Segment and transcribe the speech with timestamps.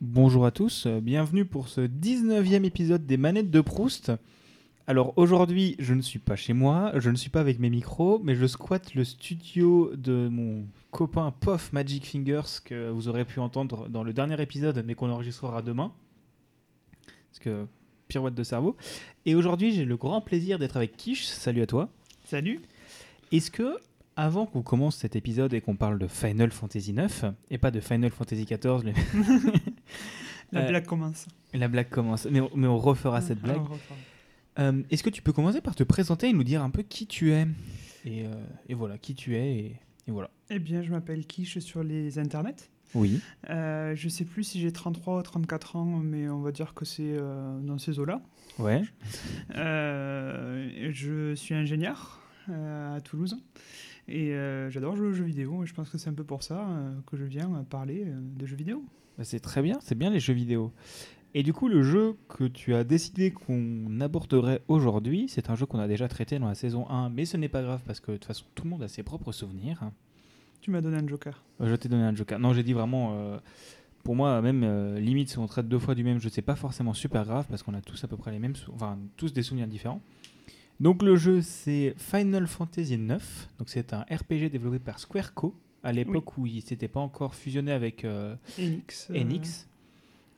[0.00, 4.12] Bonjour à tous, euh, bienvenue pour ce 19e épisode des manettes de Proust.
[4.86, 8.20] Alors aujourd'hui, je ne suis pas chez moi, je ne suis pas avec mes micros,
[8.22, 13.40] mais je squatte le studio de mon copain Pof Magic Fingers que vous aurez pu
[13.40, 15.92] entendre dans le dernier épisode, mais qu'on enregistrera demain.
[17.30, 17.66] Parce que
[18.06, 18.76] pirouette de cerveau.
[19.26, 21.24] Et aujourd'hui, j'ai le grand plaisir d'être avec Kish.
[21.26, 21.90] Salut à toi.
[22.24, 22.60] Salut.
[23.32, 23.76] Est-ce que,
[24.16, 27.80] avant qu'on commence cet épisode et qu'on parle de Final Fantasy IX, et pas de
[27.80, 29.52] Final Fantasy XIV, le-
[30.52, 31.26] La Euh, blague commence.
[31.54, 33.60] la blague commence, mais on, mais on refera cette blague.
[34.58, 37.06] Euh, Est-ce que tu peux commencer par te présenter et nous dire un peu qui
[37.06, 37.46] tu es
[38.04, 38.32] et, euh,
[38.68, 40.30] et voilà, qui tu es et, et voilà.
[40.50, 42.70] Eh bien, je m'appelle Kish sur les internets.
[42.94, 43.20] Oui.
[43.50, 46.84] Euh, je sais plus si j'ai 33 ou 34 ans, mais on va dire que
[46.86, 47.16] c'est
[47.62, 48.22] dans ces eaux-là.
[48.58, 48.82] Ouais.
[49.54, 53.36] Je suis ingénieur à Toulouse
[54.08, 54.32] et
[54.70, 55.62] j'adore jouer aux jeux vidéo.
[55.62, 56.66] Et je pense que c'est un peu pour ça
[57.06, 58.82] que je viens parler de jeux vidéo.
[59.18, 60.72] Bah, c'est très bien, c'est bien les jeux vidéo.
[61.34, 65.66] Et du coup, le jeu que tu as décidé qu'on aborderait aujourd'hui, c'est un jeu
[65.66, 68.12] qu'on a déjà traité dans la saison 1, mais ce n'est pas grave parce que
[68.12, 69.90] de toute façon, tout le monde a ses propres souvenirs.
[70.62, 71.42] Tu m'as donné un joker.
[71.60, 72.38] Euh, Je t'ai donné un joker.
[72.38, 73.12] Non, j'ai dit vraiment.
[73.14, 73.38] euh,
[74.04, 76.56] pour moi, même euh, limite, si on traite deux fois du même jeu, c'est pas
[76.56, 79.42] forcément super grave parce qu'on a tous à peu près les mêmes, enfin tous des
[79.42, 80.00] souvenirs différents.
[80.80, 83.18] Donc le jeu, c'est Final Fantasy IX.
[83.58, 85.54] Donc c'est un RPG développé par Squareco
[85.88, 89.08] à l'époque où il s'était pas encore fusionné avec euh, Enix.
[89.10, 89.68] euh, Enix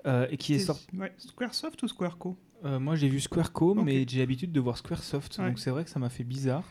[0.06, 0.86] euh, et qui est sorti.
[0.96, 3.82] ouais, Squaresoft ou Squareco moi, j'ai vu Squareco, Ok.
[3.86, 5.48] mais j'ai l'habitude de voir Squaresoft, Ouais.
[5.48, 6.62] donc c'est vrai que ça m'a fait bizarre.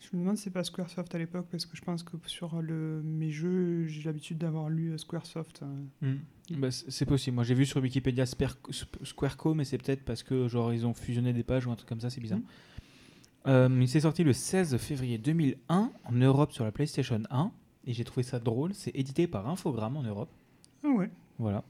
[0.00, 2.62] Je me demande si c'est pas Squaresoft à l'époque, parce que je pense que sur
[2.62, 5.62] le, mes jeux, j'ai l'habitude d'avoir lu Squaresoft.
[6.50, 7.34] Bah, c- c'est possible.
[7.34, 11.32] Moi, j'ai vu sur Wikipédia Squareco, mais c'est peut-être parce que genre ils ont fusionné
[11.34, 12.08] des pages ou un truc comme ça.
[12.08, 12.40] C'est bizarre.
[13.46, 17.52] Euh, il s'est sorti le 16 février 2001 en Europe sur la PlayStation 1
[17.86, 18.74] et j'ai trouvé ça drôle.
[18.74, 20.30] C'est édité par Infogrames en Europe.
[20.84, 21.10] Ah ouais.
[21.38, 21.64] Voilà.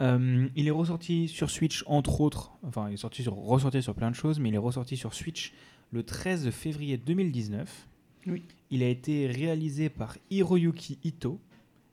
[0.00, 2.52] Euh, il est ressorti sur Switch entre autres.
[2.62, 5.12] Enfin, il est sorti sur, ressorti sur plein de choses, mais il est ressorti sur
[5.14, 5.52] Switch
[5.92, 7.88] le 13 février 2019.
[8.26, 8.42] Oui.
[8.70, 11.38] Il a été réalisé par Hiroyuki Ito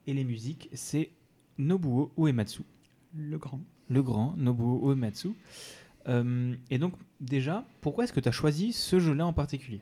[0.05, 1.09] et les musiques c'est
[1.57, 2.61] Nobuo Uematsu
[3.15, 3.61] Le grand.
[3.89, 5.29] le grand Nobuo Uematsu.
[6.07, 9.81] Euh, et donc, déjà, pourquoi est-ce que tu as choisi ce jeu-là en particulier?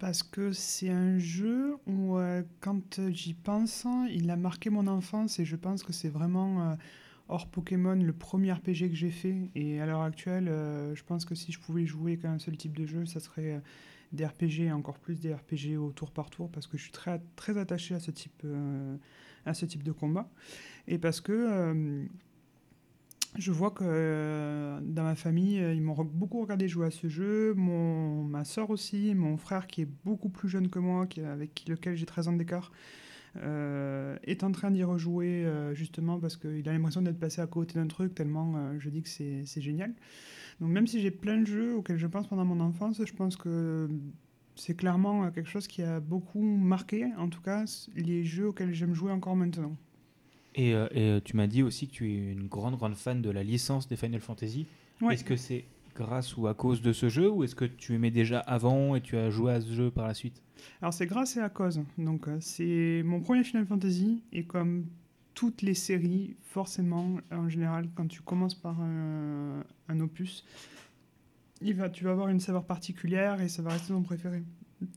[0.00, 5.38] Parce que c'est un jeu où, euh, quand j'y pense, il a marqué mon enfance
[5.38, 6.74] et je pense que c'est vraiment, euh,
[7.28, 9.50] hors Pokémon, le premier RPG que j'ai fait.
[9.54, 12.56] Et à l'heure actuelle, euh, je pense que si je pouvais jouer qu'à un seul
[12.56, 13.60] type de jeu, ça serait
[14.12, 16.92] des RPG et encore plus des RPG au tour par tour parce que je suis
[16.92, 18.46] très, très attaché à ce, type,
[19.44, 20.30] à ce type de combat.
[20.88, 22.08] Et parce que
[23.38, 27.08] je vois que euh, dans ma famille, euh, ils m'ont beaucoup regardé jouer à ce
[27.08, 27.54] jeu.
[27.54, 31.64] Mon, ma soeur aussi, mon frère qui est beaucoup plus jeune que moi, qui, avec
[31.68, 32.72] lequel j'ai 13 ans d'écart,
[33.36, 37.74] euh, est en train d'y rejouer justement parce qu'il a l'impression d'être passé à côté
[37.74, 39.94] d'un truc tellement je dis que c'est génial.
[40.60, 43.36] Donc même si j'ai plein de jeux auxquels je pense pendant mon enfance, je pense
[43.36, 43.88] que
[44.56, 47.64] c'est clairement quelque chose qui a beaucoup marqué, en tout cas,
[47.94, 49.76] les jeux auxquels j'aime jouer encore maintenant.
[50.54, 53.22] Et, euh, et, euh, tu m'as dit aussi que tu es une grande, grande fan
[53.22, 54.66] de la licence des Final Fantasy.
[55.00, 55.14] Ouais.
[55.14, 58.10] Est-ce que c'est grâce ou à cause de ce jeu ou est-ce que tu aimais
[58.10, 60.42] déjà avant et tu as joué à ce jeu par la suite?
[60.80, 61.80] Alors c'est grâce et à cause.
[61.98, 64.86] Donc euh, c'est mon premier Final Fantasy et comme
[65.34, 70.44] toutes les séries, forcément, en général, quand tu commences par un, un opus,
[71.62, 74.42] il va, tu vas avoir une saveur particulière et ça va rester ton préféré.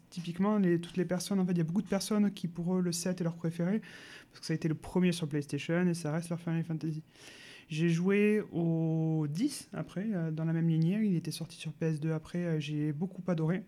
[0.10, 2.82] Typiquement, toutes les personnes, en fait, il y a beaucoup de personnes qui pour eux
[2.82, 3.82] le 7 est leur préféré
[4.30, 7.04] parce que ça a été le premier sur PlayStation et ça reste leur Final Fantasy.
[7.70, 11.02] J'ai joué au 10 après, euh, dans la même lignée.
[11.04, 12.40] Il était sorti sur PS2 après.
[12.40, 13.64] euh, J'ai beaucoup adoré.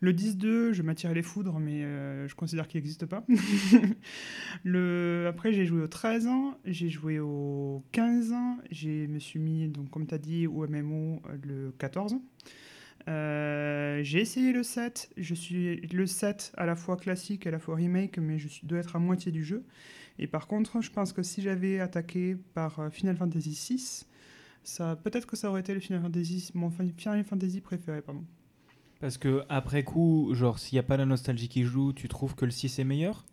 [0.00, 3.22] Le 10-2, je m'attirais les foudres, mais euh, je considère qu'il n'existe pas.
[5.28, 9.68] Après, j'ai joué au 13 ans, j'ai joué au 15 ans, je me suis mis,
[9.68, 12.16] donc, comme tu as dit, au MMO le 14.
[13.08, 17.52] Euh, j'ai essayé le 7, je suis le 7 à la fois classique et à
[17.52, 19.64] la fois remake, mais je suis, dois être à moitié du jeu.
[20.18, 24.08] Et par contre, je pense que si j'avais attaqué par euh, Final Fantasy 6,
[24.62, 28.24] ça, peut-être que ça aurait été le Final Fantasy, mon Final Fantasy préféré, pardon.
[29.00, 32.34] Parce que après coup, genre s'il n'y a pas la nostalgie qui joue, tu trouves
[32.34, 33.24] que le 6 est meilleur?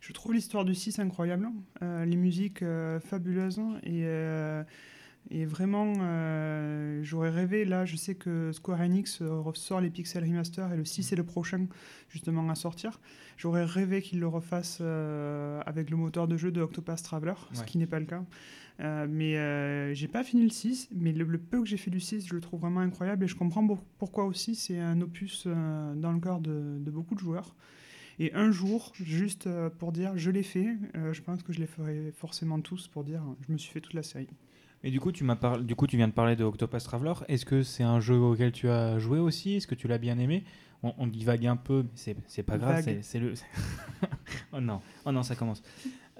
[0.00, 1.48] Je trouve l'histoire du 6 incroyable,
[1.82, 4.62] euh, les musiques euh, fabuleuses et, euh,
[5.30, 10.24] et vraiment euh, j'aurais rêvé, là je sais que Square Enix euh, ressort les Pixel
[10.24, 11.66] Remaster et le 6 est le prochain
[12.08, 12.98] justement à sortir.
[13.36, 17.62] J'aurais rêvé qu'ils le refassent euh, avec le moteur de jeu de Octopath Traveler, ce
[17.62, 18.24] qui n'est pas le cas.
[18.80, 22.00] Euh, mais j'ai pas fini le 6, mais le, le peu que j'ai fait du
[22.00, 23.66] 6, je le trouve vraiment incroyable et je comprends
[23.98, 27.54] pourquoi aussi c'est un opus dans le cœur de, de beaucoup de joueurs.
[28.20, 29.48] Et un jour, juste
[29.78, 30.76] pour dire je l'ai fait,
[31.12, 33.94] je pense que je les ferai forcément tous pour dire je me suis fait toute
[33.94, 34.28] la série.
[34.84, 37.12] Et du coup, tu m'as parlé, du coup, tu viens de parler de Octopus Traveler.
[37.28, 39.54] Est-ce que c'est un jeu auquel tu as joué aussi?
[39.54, 40.44] Est-ce que tu l'as bien aimé?
[40.84, 42.84] On, on divague un peu, mais c'est, c'est pas grave.
[43.02, 43.34] C'est, le.
[44.52, 45.62] oh non, oh non, ça commence.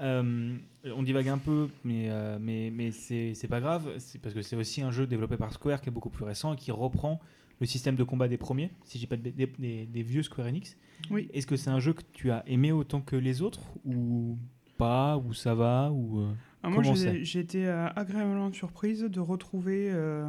[0.00, 3.88] Euh, on divague un peu, mais, euh, mais, mais c'est, c'est pas grave.
[3.98, 6.54] C'est parce que c'est aussi un jeu développé par Square qui est beaucoup plus récent
[6.54, 7.20] et qui reprend
[7.60, 10.76] le système de combat des premiers, si j'ai pas de des- des vieux Square Enix.
[11.10, 11.28] Oui.
[11.32, 13.60] Est-ce que c'est un jeu que tu as aimé autant que les autres?
[13.84, 14.36] Ou
[14.76, 15.16] pas?
[15.18, 15.90] Ou ça va?
[15.92, 16.32] Ou euh,
[16.62, 20.24] Ah, moi, j'ai été euh, agréablement surprise de retrouver, euh,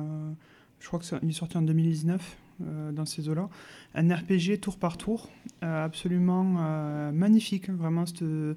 [0.79, 3.49] je crois qu'il est sorti en 2019 euh, dans ces eaux-là,
[3.95, 5.29] un RPG tour par tour,
[5.61, 6.43] absolument
[7.11, 7.69] magnifique.
[7.69, 8.55] Vraiment, le,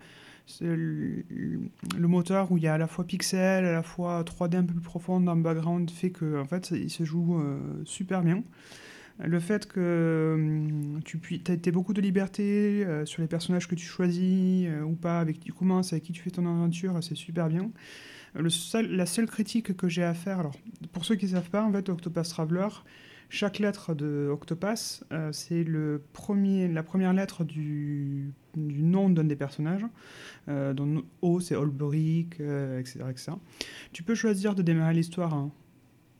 [0.60, 4.64] le moteur où il y a à la fois pixel, à la fois 3D un
[4.64, 7.42] peu plus profonde dans le background fait que en fait, il se joue
[7.84, 8.42] super bien.
[9.19, 13.87] Le fait que hum, tu aies beaucoup de liberté euh, sur les personnages que tu
[13.87, 17.14] choisis euh, ou pas, avec qui tu commences, avec qui tu fais ton aventure, c'est
[17.14, 17.70] super bien.
[18.35, 20.56] La seule critique que j'ai à faire, alors
[20.93, 21.85] pour ceux qui ne savent pas, en fait,
[22.23, 22.69] Traveler,
[23.32, 29.87] chaque lettre de Octopass, euh, c'est la première lettre du, du nom d'un des personnages.
[30.49, 30.75] Euh,
[31.23, 33.32] O, c'est Olberic, euh, etc., etc.
[33.94, 35.50] Tu peux choisir de démarrer l'histoire hein,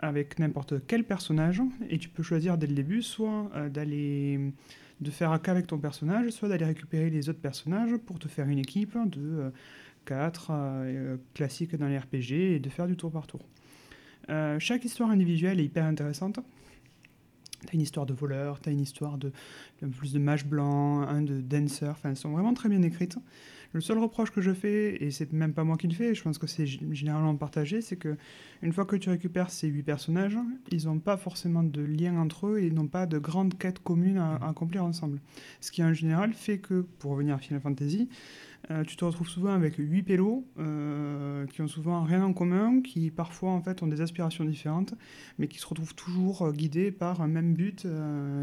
[0.03, 4.53] avec n'importe quel personnage, et tu peux choisir dès le début soit euh, d'aller
[5.01, 8.29] de faire un cas avec ton personnage, soit d'aller récupérer les autres personnages pour te
[8.29, 9.51] faire une équipe de
[10.05, 10.53] 4
[11.35, 13.41] classiques dans les RPG et de faire du tour par tour.
[14.31, 16.39] Euh, chaque histoire individuelle est hyper intéressante.
[17.67, 19.33] T'as une histoire de voleur, t'as une histoire de,
[19.83, 23.17] de plus de mage blanc, un de dancer, enfin elles sont vraiment très bien écrites.
[23.73, 26.23] Le seul reproche que je fais, et c'est même pas moi qui le fais, je
[26.23, 28.17] pense que c'est généralement partagé, c'est que
[28.63, 30.37] une fois que tu récupères ces huit personnages,
[30.71, 33.79] ils n'ont pas forcément de lien entre eux et ils n'ont pas de grande quête
[33.79, 35.21] commune à, accomplir ensemble.
[35.61, 38.11] Ce qui en général fait que, pour revenir à Final Fantasy,
[38.71, 42.83] euh, tu te retrouves souvent avec huit pélos euh, qui ont souvent rien en commun,
[42.83, 44.95] qui parfois en fait ont des aspirations différentes,
[45.39, 47.87] mais qui se retrouvent toujours euh, guidés par un même but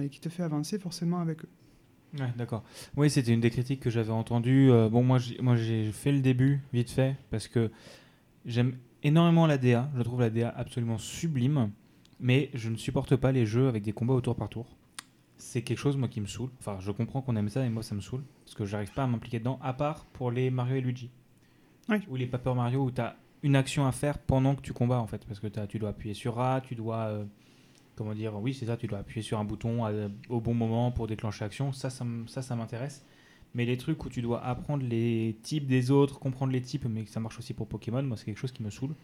[0.03, 1.49] et qui te fait avancer forcément avec eux.
[2.17, 2.63] Ouais, d'accord.
[2.97, 4.71] Oui, c'était une des critiques que j'avais entendues.
[4.71, 7.69] Euh, bon, moi, j'ai- moi, j'ai fait le début vite fait parce que
[8.45, 9.89] j'aime énormément la DA.
[9.95, 11.69] Je trouve la DA absolument sublime,
[12.19, 14.65] mais je ne supporte pas les jeux avec des combats au tour par tour.
[15.37, 16.49] C'est quelque chose, moi, qui me saoule.
[16.59, 19.03] Enfin, je comprends qu'on aime ça, et moi, ça me saoule parce que j'arrive pas
[19.03, 21.11] à m'impliquer dedans, à part pour les Mario et Luigi.
[21.87, 22.01] Ouais.
[22.09, 24.99] Ou les Paper Mario où tu as une action à faire pendant que tu combats,
[24.99, 25.25] en fait.
[25.25, 27.05] Parce que tu dois appuyer sur A, tu dois.
[27.07, 27.25] euh,
[27.99, 29.91] comment dire Oui, c'est ça, tu dois appuyer sur un bouton à-
[30.29, 31.71] au bon moment pour déclencher l'action.
[31.71, 33.05] Ça, ça, ça, ça m'intéresse.
[33.53, 37.03] Mais les trucs où tu dois apprendre les types des autres, comprendre les types, mais
[37.03, 38.95] que ça marche aussi pour Pokémon, moi, c'est quelque chose qui me saoule.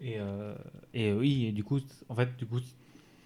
[0.00, 0.54] Et, euh,
[0.94, 2.60] et oui, et du coup, en fait, du coup,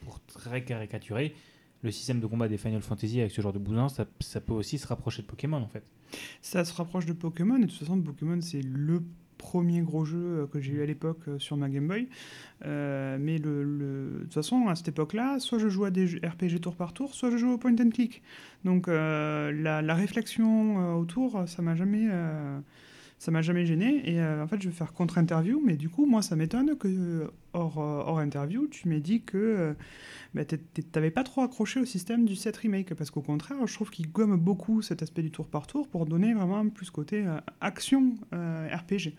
[0.04, 1.34] pour très caricaturer,
[1.82, 4.54] le système de combat des Final Fantasy avec ce genre de bousin, ça, ça peut
[4.54, 5.84] aussi se rapprocher de Pokémon, en fait.
[6.40, 9.02] Ça se rapproche de Pokémon, et de toute façon, Pokémon, c'est le
[9.38, 12.08] premier gros jeu euh, que j'ai eu à l'époque euh, sur ma Game Boy.
[12.64, 16.60] Euh, mais le, de toute façon, à cette époque-là, soit je jouais à des RPG
[16.60, 18.22] tour par tour, soit je jouais au point and click.
[18.64, 22.08] Donc la, réflexion autour, ça m'a jamais,
[23.24, 24.02] ça m'a jamais gêné.
[24.04, 26.88] Et euh, en fait, je vais faire contre-interview, mais du coup, moi, ça m'étonne que
[26.88, 29.74] euh, hors, euh, hors interview, tu m'aies dit que euh,
[30.34, 30.42] bah,
[30.92, 34.12] t'avais pas trop accroché au système du 7 remake, parce qu'au contraire, je trouve qu'il
[34.12, 37.24] gomme beaucoup cet aspect du tour par tour pour donner vraiment plus côté
[37.62, 39.14] action RPG.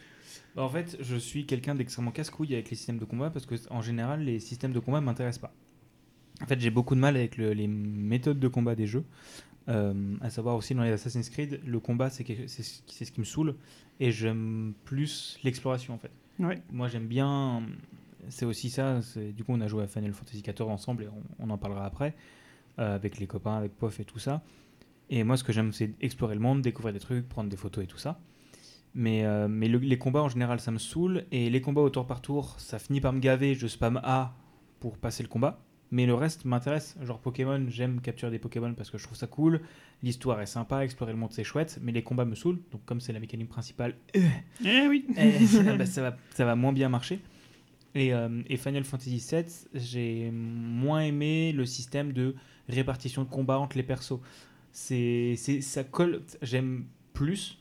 [0.55, 3.55] Bah, en fait, je suis quelqu'un d'extrêmement casse-couille avec les systèmes de combat parce que,
[3.71, 5.53] en général, les systèmes de combat m'intéressent pas.
[6.43, 9.05] En fait, j'ai beaucoup de mal avec le- les méthodes de combat des jeux.
[9.67, 13.55] Euh, à savoir aussi dans les Assassin's Creed, le combat, c'est ce qui me saoule.
[14.00, 16.12] Et j'aime plus l'exploration, en fait.
[16.39, 16.62] Ouais.
[16.72, 17.63] Moi, j'aime bien.
[18.29, 19.00] C'est aussi ça.
[19.36, 21.86] Du coup, on a joué à Final Fantasy XIV ensemble et on, on en parlera
[21.86, 22.15] après.
[22.77, 24.41] euh, avec les copains, avec Pof et tout ça.
[25.10, 27.84] Et moi, ce que j'aime, c'est explorer le monde, découvrir des trucs, prendre des photos
[27.86, 28.19] et tout ça.
[28.93, 31.24] Mais, euh, mais le- les combats en général, ça me saoule.
[31.31, 33.55] Et les combats au tour par tour, ça finit par me gaver.
[33.55, 34.36] Je spam A
[34.81, 35.63] pour passer le combat.
[35.95, 36.97] Mais le reste m'intéresse.
[37.03, 39.61] Genre Pokémon, j'aime capturer des Pokémon parce que je trouve ça cool.
[40.03, 41.79] L'histoire est sympa, explorer le monde c'est chouette.
[41.81, 42.59] Mais les combats me saoulent.
[42.73, 46.57] Donc, comme c'est la mécanique principale, Eh oui eh, ça, bah, ça va, ça va
[46.57, 47.21] moins bien marcher.
[47.93, 52.35] Et, euh, et Final Fantasy VII, j'ai moins aimé le système de
[52.67, 54.19] répartition de combat entre les persos.
[54.73, 56.23] C'est, c'est, ça colle.
[56.41, 57.57] J'aime plus,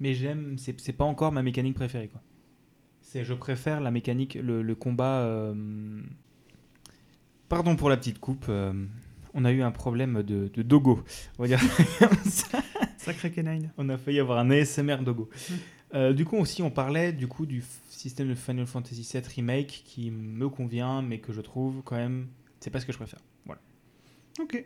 [0.00, 0.58] mais j'aime.
[0.58, 2.20] C'est, c'est pas encore ma mécanique préférée, quoi.
[3.00, 5.54] C'est, je préfère la mécanique, le, le combat.
[7.48, 8.46] Pardon pour la petite coupe.
[8.48, 8.72] euh,
[9.34, 11.02] On a eu un problème de, de dogo.
[11.38, 11.60] On va dire
[11.98, 12.62] comme ça.
[12.96, 13.70] Sacré canine.
[13.76, 15.28] On a failli avoir un ASMR Dogo.
[15.28, 15.54] Mm.
[15.94, 19.22] Euh, du coup, aussi, on parlait du coup du f- système de Final Fantasy VII
[19.36, 22.26] Remake qui me convient, mais que je trouve quand même,
[22.60, 23.20] c'est pas ce que je préfère.
[23.46, 23.60] Voilà.
[24.40, 24.64] Ok.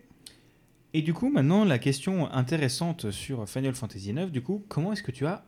[0.94, 5.02] Et du coup, maintenant, la question intéressante sur Final Fantasy IX, du coup, comment est-ce
[5.02, 5.44] que tu as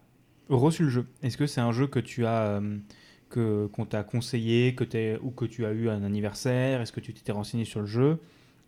[0.51, 1.07] reçu le jeu?
[1.23, 2.77] Est-ce que c'est un jeu que tu as euh,
[3.31, 7.15] qu'on t'a conseillé, que t'es- ou que tu as eu un anniversaire Est-ce que tu
[7.15, 8.19] t'étais renseigné sur le jeu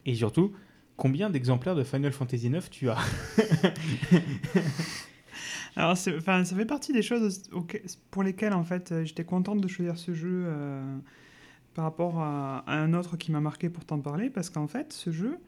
[0.06, 0.52] Et surtout,
[0.96, 2.98] combien d'exemplaires de Final Fantasy IX tu as
[5.76, 6.12] Alors, ça
[6.44, 7.42] fait partie des choses
[8.10, 10.98] pour lesquelles, en fait, euh, j'étais contente de choisir ce jeu euh,
[11.74, 15.10] par rapport à, un autre qui m'a marqué pour t'en parler, parce qu'en fait, ce
[15.10, 15.38] jeu,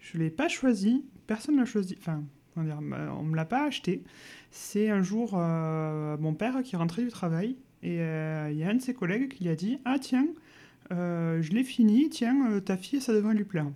[0.00, 2.22] je l'ai pas choisi, personne l'a choisi, enfin,
[2.56, 4.02] on me l'a pas acheté.
[4.50, 8.68] C'est un jour euh, mon père qui rentrait du travail, et euh, il y a
[8.68, 10.26] un de ses collègues qui lui a dit Ah, tiens,
[10.92, 13.66] euh, je l'ai fini, tiens, euh, ta fille, ça devrait lui plaire.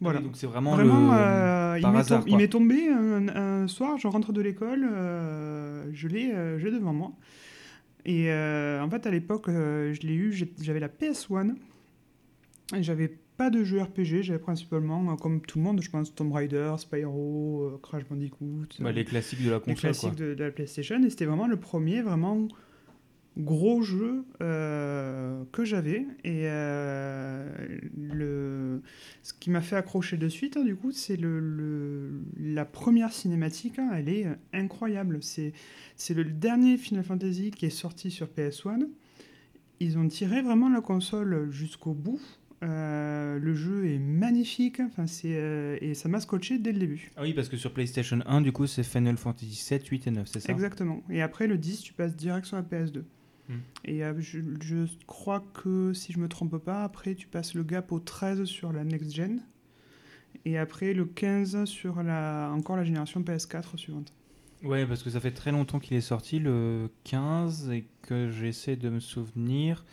[0.00, 0.18] Voilà.
[0.20, 1.80] Oui, Donc c'est vraiment, Vraiment, le...
[1.80, 4.88] il m'est hasard, tombé un, un soir, je rentre de l'école,
[5.92, 6.28] je l'ai
[6.70, 7.12] devant moi.
[8.04, 11.54] Et en fait, à l'époque, je l'ai eu, j'avais la PS1,
[12.76, 16.32] et j'avais pas de jeu RPG, j'avais principalement, comme tout le monde, je pense, Tomb
[16.32, 19.76] Raider, Spyro, Crash Bandicoot, Bah, les classiques de la les console.
[19.76, 20.26] classiques quoi.
[20.26, 22.46] de, de la PlayStation, et c'était vraiment le premier vraiment
[23.38, 26.06] gros jeu euh, que j'avais.
[26.24, 27.48] Et euh,
[27.96, 28.82] le,
[29.22, 33.12] ce qui m'a fait accrocher de suite, hein, du coup, c'est le, le- la première
[33.12, 33.78] cinématique.
[33.78, 35.18] hein, elle est euh, incroyable.
[35.22, 35.52] C'est
[35.96, 38.88] c'est le dernier Final Fantasy qui est sorti sur PS1.
[39.80, 42.20] Ils ont tiré vraiment la console jusqu'au bout.
[42.64, 47.12] Euh, le jeu est magnifique, enfin, c'est, euh, et ça m'a scotché dès le début.
[47.16, 50.10] Ah oui, parce que sur PlayStation 1, du coup, c'est Final Fantasy 7, 8 et
[50.10, 50.52] 9, c'est ça?
[50.52, 51.00] Exactement.
[51.08, 53.04] Et après le 10, tu passes direct sur la PS2.
[53.84, 57.62] Et euh, je, je crois que, si je me trompe pas, après tu passes le
[57.62, 59.40] gap au 13 sur la next gen.
[60.44, 64.12] Et après le 15 sur la, encore la génération PS4 suivante.
[64.62, 68.76] Ouais, parce que ça fait très longtemps qu'il est sorti, le 15, et que j'essaie
[68.76, 69.84] de me souvenir.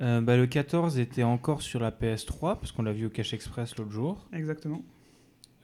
[0.00, 3.34] Euh, bah, le 14 était encore sur la PS3, parce qu'on l'a vu au Cache
[3.34, 4.28] Express l'autre jour.
[4.32, 4.84] Exactement.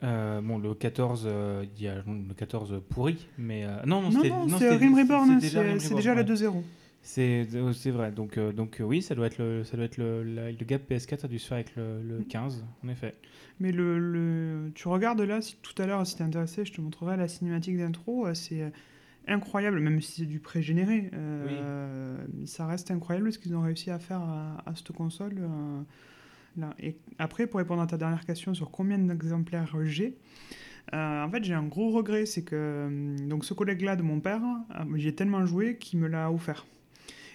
[0.03, 4.09] Euh, bon, le 14, euh, il y a le 14 pourri, mais euh, non, non,
[4.11, 6.61] Non, non, non, c'est Rim Reborn, c'est déjà le 2-0.
[7.05, 8.11] C'est euh, vrai.
[8.11, 10.65] Donc euh, donc euh, oui, ça doit être le ça doit être le, la- le
[10.65, 13.15] gap PS4 a dû se faire avec le, le 15, en effet.
[13.59, 16.79] Mais le, le- tu regardes là, si, tout à l'heure, si t'es intéressé, je te
[16.81, 18.25] montrerai la cinématique d'intro.
[18.27, 18.69] euh, C'est euh,
[19.27, 21.09] incroyable, même si c'est du pré-généré.
[21.13, 25.35] euh, Ça reste incroyable ce qu'ils ont réussi à faire à, à cette console.
[26.79, 30.17] Et après, pour répondre à ta dernière question sur combien d'exemplaires j'ai,
[30.93, 34.19] euh, en fait, j'ai un gros regret, c'est que euh, donc ce collègue-là de mon
[34.19, 34.41] père,
[34.75, 36.65] euh, j'y ai tellement joué qu'il me l'a offert.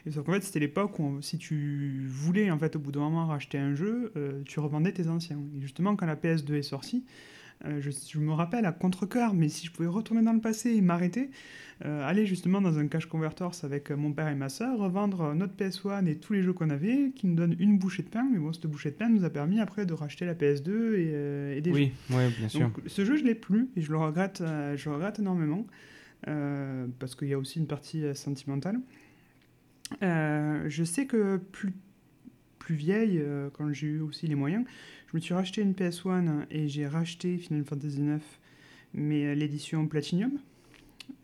[0.06, 3.26] Et sauf fait, c'était l'époque où si tu voulais en fait au bout d'un moment
[3.26, 5.38] racheter un jeu, euh, tu revendais tes anciens.
[5.56, 7.04] Et justement, quand la PS2 est sortie,
[7.64, 10.74] euh, je, je me rappelle à contre-cœur, mais si je pouvais retourner dans le passé
[10.74, 11.30] et m'arrêter,
[11.84, 15.34] euh, aller justement dans un cash converters avec euh, mon père et ma soeur, revendre
[15.34, 18.26] notre PS1 et tous les jeux qu'on avait, qui nous donnent une bouchée de pain.
[18.32, 21.10] Mais bon, cette bouchée de pain nous a permis après de racheter la PS2 et,
[21.14, 21.92] euh, et des jeux.
[22.10, 22.60] Oui, bien sûr.
[22.60, 25.66] Donc, ce jeu, je l'ai plus et je le regrette, je le regrette énormément
[26.98, 28.80] parce qu'il y a aussi une partie sentimentale.
[30.00, 31.72] Je sais que plus,
[32.68, 34.62] plus vieille, euh, quand j'ai eu aussi les moyens,
[35.10, 38.20] je me suis racheté une PS1 et j'ai racheté Final Fantasy IX,
[38.94, 40.32] mais euh, l'édition Platinum.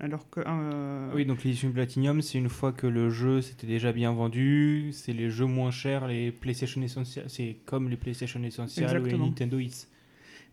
[0.01, 0.41] Alors que.
[0.47, 4.91] euh, Oui, donc l'édition Platinum, c'est une fois que le jeu s'était déjà bien vendu,
[4.93, 9.19] c'est les jeux moins chers, les PlayStation Essentials, c'est comme les PlayStation Essentials ou les.
[9.19, 9.87] Nintendo Hits.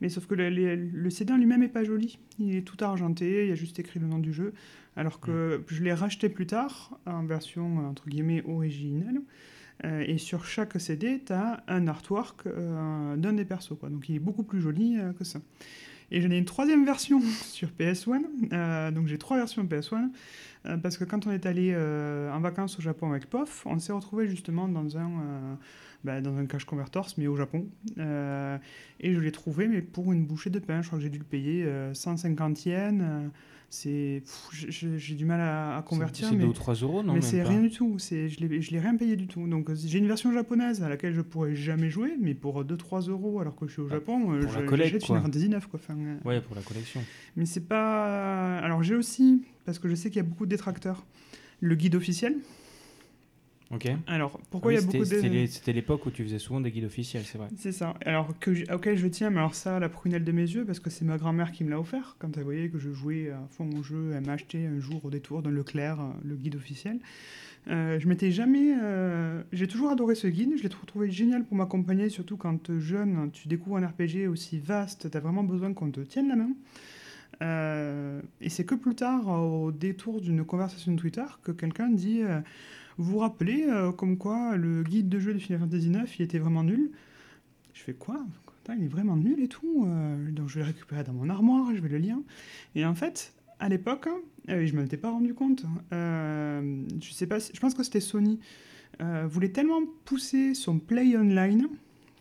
[0.02, 2.18] Mais sauf que le, le- le CD en lui-même est pas joli.
[2.40, 4.54] Il est tout argenté, il y a juste écrit le nom du jeu.
[4.98, 9.22] Alors que je l'ai racheté plus tard en version entre guillemets originale.
[9.84, 13.80] Euh, et sur chaque CD, tu as un artwork euh, d'un des persos.
[13.82, 15.40] Donc il est beaucoup plus joli euh, que ça.
[16.12, 18.22] Et j'en ai une troisième version sur PS1.
[18.54, 20.10] euh, donc j'ai trois versions PS1.
[20.66, 23.94] euh, parce que quand on est allé en vacances au Japon avec POF, on s'est
[23.94, 25.58] retrouvé justement dans un,
[26.04, 27.66] bah, dans un cache converters, mais au Japon.
[27.98, 30.82] Et je l'ai trouvé, mais pour une bouchée de pain.
[30.82, 33.02] Je crois que j'ai dû le payer euh, 150 yens.
[33.74, 36.28] C'est, j'ai- du mal à, à convertir.
[36.28, 37.98] C'est mais 2 ou 3 euros, non mais c'est rien du tout.
[38.00, 39.48] C'est, je l'ai, je l'ai rien payé du tout.
[39.48, 43.10] Donc euh, j'ai une version japonaise à laquelle je pourrais jamais jouer, mais pour 2-3
[43.10, 45.06] euros alors que je suis au Ah, Japon, pour la je- collecte, j'achète.
[45.06, 45.80] Final Fantasy 9 quoi.
[45.82, 47.02] Enfin, euh, Ouais, pour la collection.
[47.38, 48.58] Mais c'est pas.
[48.60, 51.06] Alors j'ai aussi, parce que je sais qu'il y a beaucoup de détracteurs,
[51.62, 52.36] le guide officiel.
[53.74, 53.90] Ok.
[54.08, 55.46] Alors pourquoi Ah il oui, y a beaucoup de.
[55.48, 57.48] c'était l'époque où tu faisais souvent des guides officiels, c'est vrai.
[57.58, 57.94] C'est ça.
[58.06, 60.90] Alors que auquel je tiens, mais alors ça, la prunelle de mes yeux, parce que
[60.90, 62.16] c'est ma grand-mère qui me l'a offert.
[62.20, 65.06] Quand elle voyait que je jouais à fond mon jeu, elle m'a acheté un jour
[65.06, 67.00] au détour d'un Leclerc, euh, le guide officiel.
[67.70, 68.74] Euh, je m'étais jamais.
[68.82, 70.54] euh, J'ai toujours adoré ce guide.
[70.58, 74.28] Je l'ai trou- trouvé génial pour m'accompagner, surtout quand euh, jeune, tu découvres un RPG
[74.28, 76.50] aussi vaste, tu as vraiment besoin qu'on te tienne la main.
[77.42, 82.40] Euh, et c'est que plus tard, au détour d'une conversation Twitter, que quelqu'un dit euh,
[82.98, 86.24] Vous vous rappelez euh, comme quoi le guide de jeu de Final Fantasy IX il
[86.24, 86.92] était vraiment nul?
[87.74, 88.26] Je fais quoi?
[88.78, 89.86] Il est vraiment nul et tout.
[89.88, 92.18] euh, donc je vais le récupérer dans mon armoire, je vais le lire.
[92.76, 94.08] Et en fait, à l'époque,
[94.50, 95.66] euh, je ne m'en étais pas rendu compte.
[95.94, 98.40] euh, je sais pas, je pense que c'était Sony.
[99.26, 101.68] voulait tellement pousser son Play Online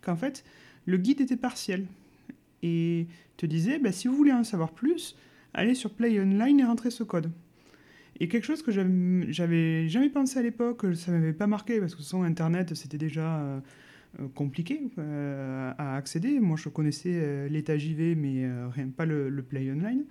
[0.03, 0.45] qu'en fait,
[0.87, 1.87] le guide était partiel.
[2.63, 5.17] Et te disait, bah, si vous voulez en savoir plus,
[5.55, 7.31] allez sur Play Online et rentrez ce code.
[8.21, 12.03] Et quelque chose que j'avais jamais pensé à l'époque, ça m'avait pas marqué parce que
[12.03, 13.41] sans Internet c'était déjà
[14.19, 16.39] euh, compliqué euh, à accéder.
[16.39, 20.05] Moi je connaissais euh, l'état JV mais rien, pas le, Play Online.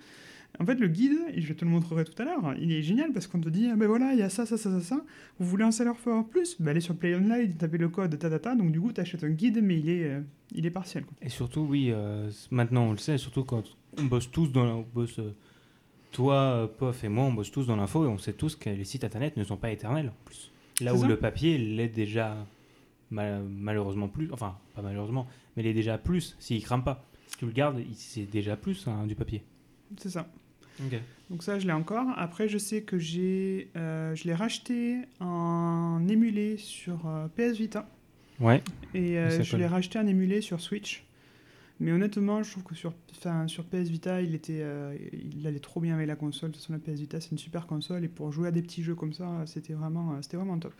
[0.58, 3.12] En fait le guide, et je te le montrerai tout à l'heure, il est génial
[3.12, 5.04] parce qu'on te dit, ah ben voilà, il y a ça, ça, ça, ça.
[5.38, 5.96] Vous voulez en savoir
[6.28, 6.60] plus?
[6.60, 8.56] Ben, Allez sur Play Online, tapez le code, ta, ta, ta.
[8.56, 10.20] Donc du coup tu achètes un guide mais il est,
[10.52, 11.04] il est partiel.
[11.22, 11.92] Et surtout, oui,
[12.50, 13.62] maintenant on le sait, surtout quand
[13.96, 15.20] on bosse tous dans la- on bosse,
[16.12, 18.84] toi, Pof et moi, on bosse tous dans l'info et on sait tous que les
[18.84, 20.50] sites internet ne sont pas éternels en plus.
[20.80, 21.08] Là où ça.
[21.08, 22.36] le papier l'est déjà
[23.10, 25.26] mal- malheureusement plus, enfin pas malheureusement,
[25.56, 27.04] mais il est déjà plus s'il crame pas.
[27.28, 29.42] Si tu le gardes, il- c'est déjà plus hein, du papier.
[29.98, 30.26] C'est ça.
[31.28, 32.06] Donc ça, je l'ai encore.
[32.16, 37.86] Après, je sais que j'ai, euh, je l'ai racheté en émulé sur euh, PS Vita.
[38.40, 38.62] Ouais.
[38.94, 41.04] Et euh, je l'ai racheté en émulé sur Switch.
[41.80, 42.92] Mais honnêtement, je trouve que sur,
[43.46, 44.94] sur PS Vita, il, était, euh,
[45.34, 46.50] il allait trop bien avec la console.
[46.50, 48.04] De toute façon, la PS Vita, c'est une super console.
[48.04, 50.74] Et pour jouer à des petits jeux comme ça, c'était vraiment, euh, c'était vraiment top.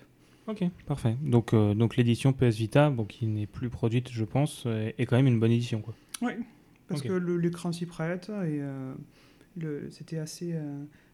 [0.47, 1.17] Ok, parfait.
[1.23, 5.17] Donc, euh, donc l'édition PS Vita, bon, qui n'est plus produite, je pense, est quand
[5.17, 5.81] même une bonne édition.
[5.81, 5.95] Quoi.
[6.21, 6.33] Oui,
[6.87, 8.29] parce que l'écran s'y prête.
[8.29, 8.93] Et euh,
[9.89, 10.55] c'était assez,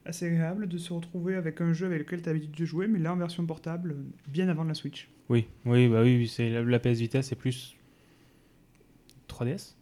[0.04, 2.88] assez agréable de se retrouver avec un jeu avec lequel tu as l'habitude de jouer,
[2.88, 3.94] mais là en version portable,
[4.26, 5.08] bien avant la Switch.
[5.28, 7.76] Oui, oui, bah oui, oui, c'est la, la PS Vita, c'est plus
[9.28, 9.75] 3DS.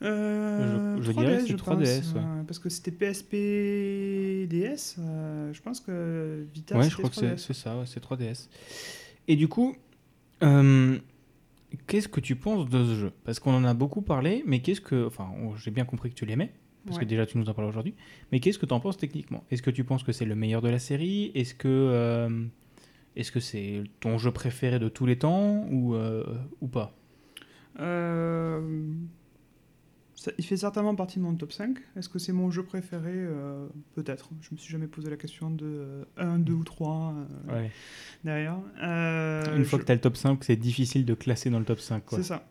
[0.00, 2.20] Euh, Je- je dirais que c'est je 3DS, pense, ouais.
[2.24, 4.96] euh, parce que c'était PSP DS.
[4.98, 7.52] euh, je pense que Vita, ouais, je crois que c'est 3DS.
[7.52, 8.48] ça, ouais, c'est 3DS.
[9.26, 9.74] Et du coup,
[11.86, 13.12] qu'est-ce que tu penses de ce jeu?
[13.24, 15.06] Parce qu'on en a beaucoup parlé, mais qu'est-ce que.
[15.06, 16.52] Enfin, j'ai bien compris que tu l'aimais,
[16.86, 17.04] parce Ouais.
[17.04, 17.94] que déjà tu nous en parles aujourd'hui.
[18.32, 19.44] Mais qu'est-ce que tu en penses techniquement?
[19.50, 21.32] Est-ce que tu penses que c'est le meilleur de la série?
[21.34, 21.68] Est-ce que.
[21.68, 22.44] euh,
[23.16, 26.24] est-ce que c'est ton jeu préféré de tous les temps ou, euh,
[26.60, 26.94] ou pas?
[27.80, 28.60] Euh,
[30.20, 31.78] ça- il fait certainement partie de mon top 5.
[31.96, 33.12] Est-ce que c'est mon jeu préféré?
[33.14, 34.30] Euh, Peut-être.
[34.40, 37.14] Je me suis jamais posé la question de 1, 2 ou 3
[37.48, 37.70] Ouais.
[38.24, 38.58] derrière.
[38.82, 41.58] Euh, Une fois je- que tu as le top 5, c'est difficile de classer dans
[41.58, 42.04] le top 5.
[42.04, 42.18] Quoi.
[42.18, 42.44] C'est ça.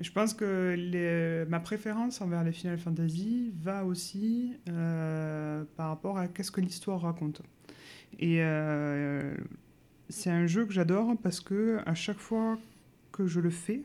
[0.00, 6.16] Je pense que les- ma préférence envers les Final Fantasy va aussi euh, par rapport
[6.18, 7.42] à qu'est-ce que l'histoire raconte.
[8.18, 9.34] Et euh,
[10.08, 12.58] c'est un jeu que j'adore parce que à chaque fois
[13.12, 13.82] que je le fais,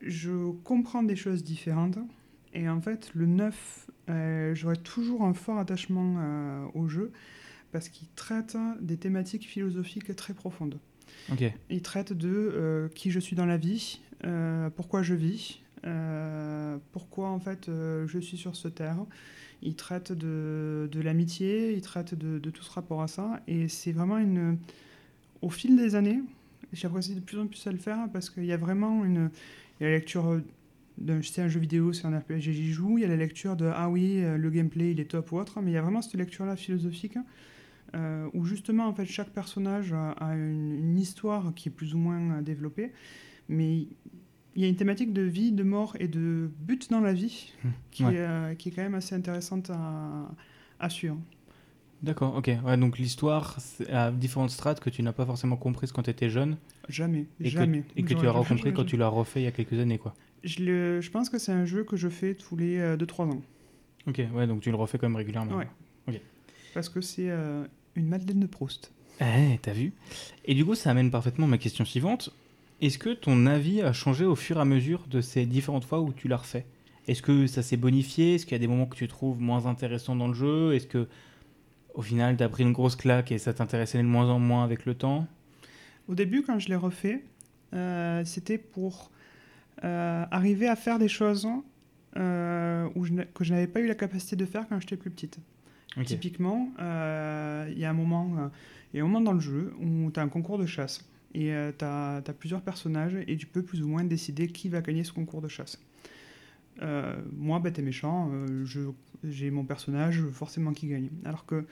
[0.00, 1.98] je comprends des choses différentes.
[2.54, 7.12] Et en fait, le 9, euh, j'aurai toujours un fort attachement euh, au jeu
[7.72, 10.78] parce qu'il traite des thématiques philosophiques très profondes.
[11.70, 15.60] Il traite de euh, qui je suis dans la vie, euh, pourquoi je vis,
[16.92, 18.96] pourquoi en fait je suis sur cette terre.
[19.60, 23.42] Il traite de, de l'amitié, il traite de, de tout ce rapport à ça.
[23.48, 24.56] Et c'est vraiment une.
[25.42, 26.22] Au fil des années,
[26.72, 29.30] j'apprécie de plus en plus à le faire parce qu'il y a vraiment une.
[29.78, 30.40] Il y a la lecture
[31.22, 32.98] c'est un jeu vidéo, c'est un RPG, j'y joue.
[32.98, 35.38] Il y a la lecture de ah oui, euh, le gameplay il est top ou
[35.38, 35.60] autre.
[35.60, 37.18] Mais il y a vraiment cette lecture-là philosophique
[37.94, 41.94] euh, où justement en fait chaque personnage a, a une, une histoire qui est plus
[41.94, 42.92] ou moins euh, développée,
[43.48, 43.86] mais
[44.56, 47.52] il y a une thématique de vie, de mort et de but dans la vie
[47.64, 48.14] Hmm, qui, ouais.
[48.14, 50.30] est, euh, qui est quand même assez intéressante à,
[50.80, 51.18] à suivre.
[52.02, 52.50] D'accord, ok.
[52.64, 53.58] Ouais, donc l'histoire
[53.90, 56.56] à différentes strates que tu n'as pas forcément comprises quand tu étais jeune
[56.88, 57.80] Jamais, et jamais.
[57.82, 59.78] que, et que tu J'aurais- as compris quand tu l'as refait il y a quelques
[59.78, 59.98] années.
[59.98, 60.14] quoi.
[60.44, 63.42] Je, le- je pense que c'est un jeu que je fais tous les 2-3 ans,
[64.06, 65.56] Ok, ouais, donc tu le refais quand même régulièrement.
[65.56, 66.20] Ouais.
[66.74, 67.64] parce que c'est euh,
[67.96, 68.92] une Madeleine de Proust.
[69.20, 69.92] Eh, t'as vu?
[70.44, 72.30] Et du coup, ça amène parfaitement ma question suivante.
[72.82, 76.00] Est-ce que ton avis a changé au fur et à mesure de ces différentes fois
[76.00, 76.66] où tu l'as refait?
[77.06, 78.34] Est-ce que ça s'est bonifié?
[78.34, 80.74] Est-ce qu'il y a des moments que tu trouves moins intéressants dans le jeu?
[80.74, 81.06] Est-ce que
[81.94, 84.84] au final t'as pris une grosse claque et ça t'intéressait de moins en moins avec
[84.84, 85.26] le temps?
[86.08, 87.22] Au début, quand je l'ai refait,
[87.72, 89.13] euh, c'était pour euh,
[89.82, 91.46] arriver à faire des choses
[92.16, 95.10] euh, où je que je n'avais pas eu la capacité de faire quand j'étais plus
[95.10, 95.38] petite.
[96.04, 98.48] Typiquement, euh, il y a un moment, euh,
[98.92, 101.08] il y a un moment dans le jeu où tu as un concours de chasse
[101.34, 105.04] et tu as, plusieurs personnages et tu peux plus ou moins décider qui va gagner
[105.04, 105.78] ce concours de chasse.
[106.82, 108.64] Euh, moi, bête et méchant, euh,
[109.22, 111.10] j'ai mon personnage forcément qui gagne.
[111.24, 111.64] Alors que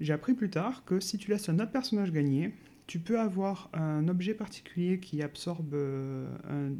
[0.00, 2.52] j'ai appris plus tard que si tu laisses un autre personnage gagner,
[2.90, 6.26] tu peux avoir un objet particulier qui absorbe euh,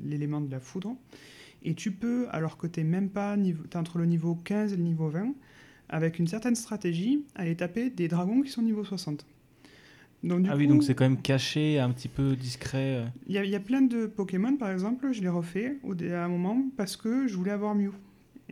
[0.04, 0.96] l'élément de la foudre.
[1.62, 4.82] Et tu peux, alors que tu même pas niveau, entre le niveau 15 et le
[4.82, 5.34] niveau 20,
[5.88, 9.24] avec une certaine stratégie, aller taper des dragons qui sont niveau 60.
[10.24, 12.96] Donc, du ah oui, donc c'est quand même caché, un petit peu discret.
[12.96, 13.06] euh.
[13.28, 15.78] Il y, a- il y a plein de Pokémon, par exemple, je les refais
[16.12, 17.92] à un moment parce que je voulais avoir Mew.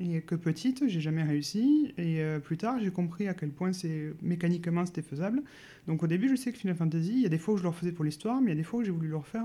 [0.00, 1.92] Et que petite, j'ai jamais réussi.
[1.98, 5.42] Et euh, plus tard, j'ai compris à quel point c'est mécaniquement c'était faisable.
[5.88, 7.64] Donc au début, je sais que Final Fantasy, il y a des fois où je
[7.64, 9.44] le refaisais pour l'histoire, mais il y a des fois où j'ai voulu le refaire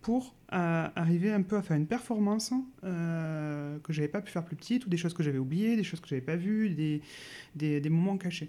[0.00, 4.44] pour euh, arriver un peu à faire une performance euh, que j'avais pas pu faire
[4.44, 7.02] plus petite, ou des choses que j'avais oubliées, des choses que j'avais pas vues, des,
[7.56, 8.48] des, moments cachés.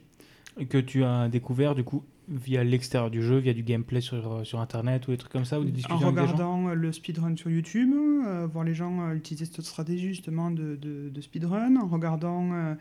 [0.70, 4.44] Que tu as découvert du coup via l'extérieur du jeu, via du gameplay sur, euh,
[4.44, 6.68] sur internet ou des trucs comme ça, ou des En discussions avec des gens regardant
[6.68, 11.10] euh, le speedrun sur YouTube, euh, voir les gens utiliser cette stratégie justement de, de,
[11.10, 12.76] de speedrun, en regardant euh,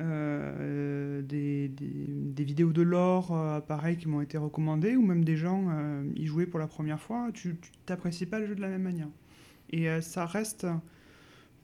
[0.00, 3.28] euh, des, des, des vidéos de lore,
[3.68, 5.64] pareil, qui m'ont été recommandées, ou même des gens
[6.16, 7.56] y jouer pour la première fois, tu
[7.86, 9.08] t'apprécies pas le jeu de la même manière.
[9.70, 10.66] Et ça reste,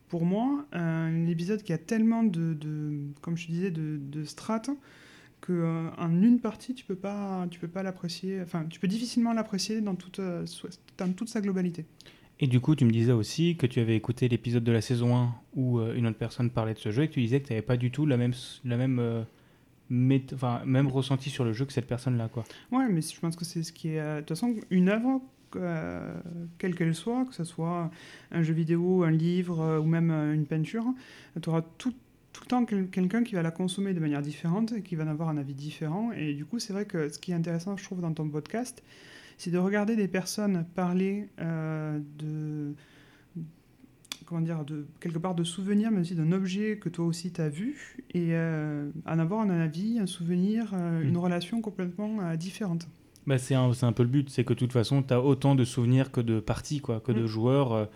[0.08, 4.70] pour moi, un épisode qui a tellement de, de comme je disais, de, de strates
[5.44, 8.88] que euh, en une partie tu peux pas tu peux pas l'apprécier enfin tu peux
[8.88, 10.46] difficilement l'apprécier dans toute euh,
[10.96, 11.84] dans toute sa globalité
[12.40, 15.16] Et du coup, tu me disais aussi que tu avais écouté l'épisode de la saison
[15.16, 17.46] 1 où euh, une autre personne parlait de ce jeu et que tu disais que
[17.46, 18.32] tu n'avais pas du tout la même,
[18.64, 19.22] la même, euh,
[20.34, 22.28] enfin, même ressenti sur le jeu que cette personne-là.
[22.28, 22.44] quoi.
[22.72, 25.20] ouais mais je pense que c'est ce qui est euh, de toute façon une œuvre
[25.56, 26.14] euh,
[26.58, 27.90] quelle qu'elle soit que ce soit
[28.30, 30.86] un jeu vidéo un livre euh, ou même euh, une peinture
[31.40, 31.94] tu auras tout
[32.34, 35.04] tout le temps quel- quelqu'un qui va la consommer de manière différente et qui va
[35.04, 37.76] en avoir un avis différent et du coup c'est vrai que ce qui est intéressant
[37.78, 38.82] je trouve dans ton podcast
[39.38, 42.74] c'est de regarder des personnes parler euh, de
[44.26, 47.40] comment dire de quelque part de souvenirs mais aussi d'un objet que toi aussi tu
[47.40, 51.08] as vu et euh, en avoir un avis un souvenir euh, Mm.
[51.08, 52.86] une relation complètement euh, différente
[53.26, 55.54] Bah, c'est un, un peu le but, c'est que de toute façon, tu as autant
[55.54, 57.26] de souvenirs que de parties, quoi, que de Mm.
[57.26, 57.88] joueurs.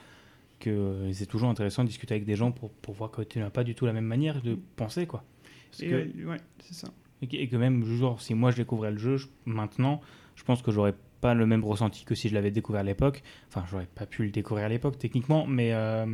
[0.59, 3.39] Que euh, c'est toujours intéressant de discuter avec des gens pour, pour voir que tu
[3.39, 5.07] n'as pas du tout la même manière de penser.
[5.07, 5.25] quoi.
[5.71, 6.89] Parce et que- ouais c'est ça
[7.23, 10.01] Et que, et que même, genre, si moi je découvrais le jeu, je- maintenant,
[10.37, 13.23] je pense que j'aurais pas le même ressenti que si je l'avais découvert à l'époque.
[13.49, 15.73] Enfin, j'aurais pas pu le découvrir à l'époque, techniquement, mais.
[15.73, 16.07] euh,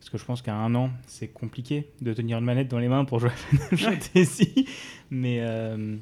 [0.00, 2.88] parce que je pense qu'à un an, c'est compliqué de tenir une manette dans les
[2.88, 4.66] mains pour jouer à Final Fantasy.
[5.10, 5.96] Mais, euh,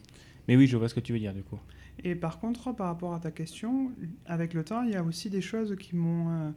[0.46, 1.58] mais oui, je vois ce que tu veux dire, du coup.
[2.04, 3.90] Et par contre, par rapport à ta question,
[4.26, 6.50] avec le temps, il y a aussi des choses qui m'ont euh,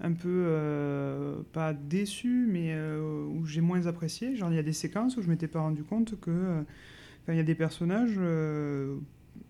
[0.00, 4.36] un peu, euh, pas déçu, mais euh, où j'ai moins apprécié.
[4.36, 6.30] Genre, il y a des séquences où je m'étais pas rendu compte que.
[6.30, 6.62] euh,
[7.28, 8.20] il y a des personnages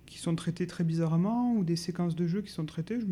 [0.06, 3.00] qui sont traités très bizarrement, ou des séquences de jeu qui sont traitées.
[3.00, 3.06] je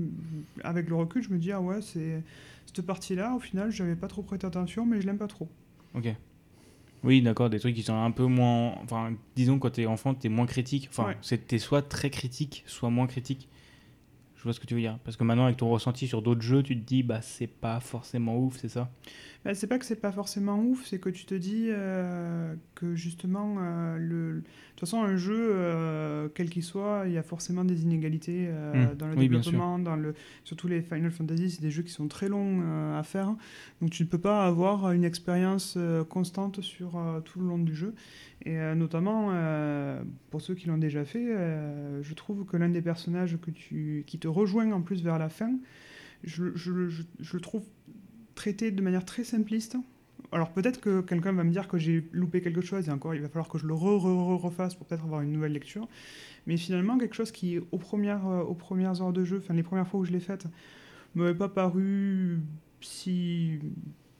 [0.62, 2.23] avec le recul, je me dis, ah ouais, c'est.
[2.66, 5.49] Cette partie-là, au final, j'avais pas trop prêté attention, mais je l'aime pas trop.
[5.95, 6.14] Ok.
[7.03, 8.77] Oui, d'accord, des trucs qui sont un peu moins.
[8.85, 10.88] Enfin, disons, quand t'es enfant, t'es moins critique.
[10.90, 11.38] Enfin, Ouais.
[11.38, 13.49] t'es soit très critique, soit moins critique.
[14.42, 14.98] Je vois ce que tu veux dire.
[15.05, 17.78] Parce que maintenant, avec ton ressenti sur d'autres jeux, tu te dis, bah, c'est pas
[17.78, 18.90] forcément ouf, c'est ça?
[19.44, 22.96] Bah, c'est pas que c'est pas forcément ouf, c'est que tu te dis euh, que
[22.96, 24.35] justement, euh, le...
[24.35, 24.42] de
[24.74, 28.92] toute façon, un jeu, euh, quel qu'il soit, il y a forcément des inégalités euh,
[28.92, 28.96] Mm.
[28.96, 30.14] dans le Oui, développement, dans le...
[30.42, 32.62] surtout les Final Fantasy, c'est des jeux qui sont très longs
[32.96, 33.35] à faire,
[33.81, 35.78] donc tu ne peux pas avoir une expérience
[36.09, 36.92] constante sur
[37.24, 37.94] tout le long du jeu.
[38.44, 39.31] Et notamment,
[40.31, 41.26] pour ceux qui l'ont déjà fait,
[42.02, 44.05] je trouve que l'un des personnages que tu...
[44.07, 45.53] qui te rejoint en plus vers la fin,
[46.25, 47.64] je, le trouve
[48.35, 49.77] traité de manière très simpliste.
[50.31, 53.21] Alors peut-être que quelqu'un va me dire que j'ai loupé quelque chose et encore il
[53.21, 55.88] va falloir que je le re, re- re- refasse pour peut-être avoir une nouvelle lecture.
[56.47, 59.62] Mais finalement quelque chose qui aux premières, euh, aux premières heures de jeu, enfin les
[59.62, 60.47] premières fois où je l'ai faite,
[61.14, 62.40] m'avait pas paru
[62.81, 63.59] si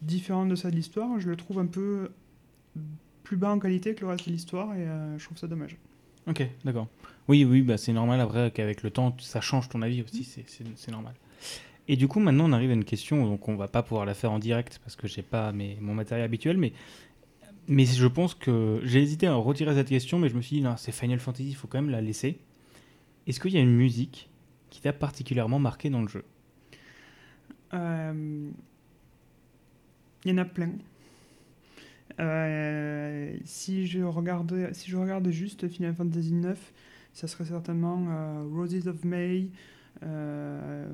[0.03, 1.19] différent de ça de l'histoire.
[1.19, 2.11] Je le trouve un peu
[3.23, 5.79] plus bas en qualité que le reste de l'histoire et euh, je trouve ça dommage.
[6.27, 6.89] Ok, d'accord.
[7.29, 10.45] Oui, oui, bah, c'est normal après qu'avec le temps, ça change ton avis aussi, c'est-
[10.77, 11.15] c'est normal.
[11.89, 14.15] Et du coup, maintenant, on arrive à une question, donc on va pas pouvoir la
[14.15, 16.73] faire en direct parce que j'ai pas mes, mon matériel habituel, mais,
[17.69, 20.63] mais je pense que j'ai hésité à retirer cette question, mais je me suis dit,
[20.63, 22.39] non, c'est Final Fantasy, il faut quand même la laisser.
[23.27, 24.31] Est-ce qu'il y a une musique
[24.71, 26.25] qui t'a particulièrement marqué dans le jeu?
[27.75, 28.51] Euh,
[30.25, 30.71] Il y en a plein.
[32.21, 36.59] Euh, si, je regarde, si je regarde juste Final Fantasy IX,
[37.13, 39.51] ça serait certainement euh, Roses of May
[40.03, 40.89] euh,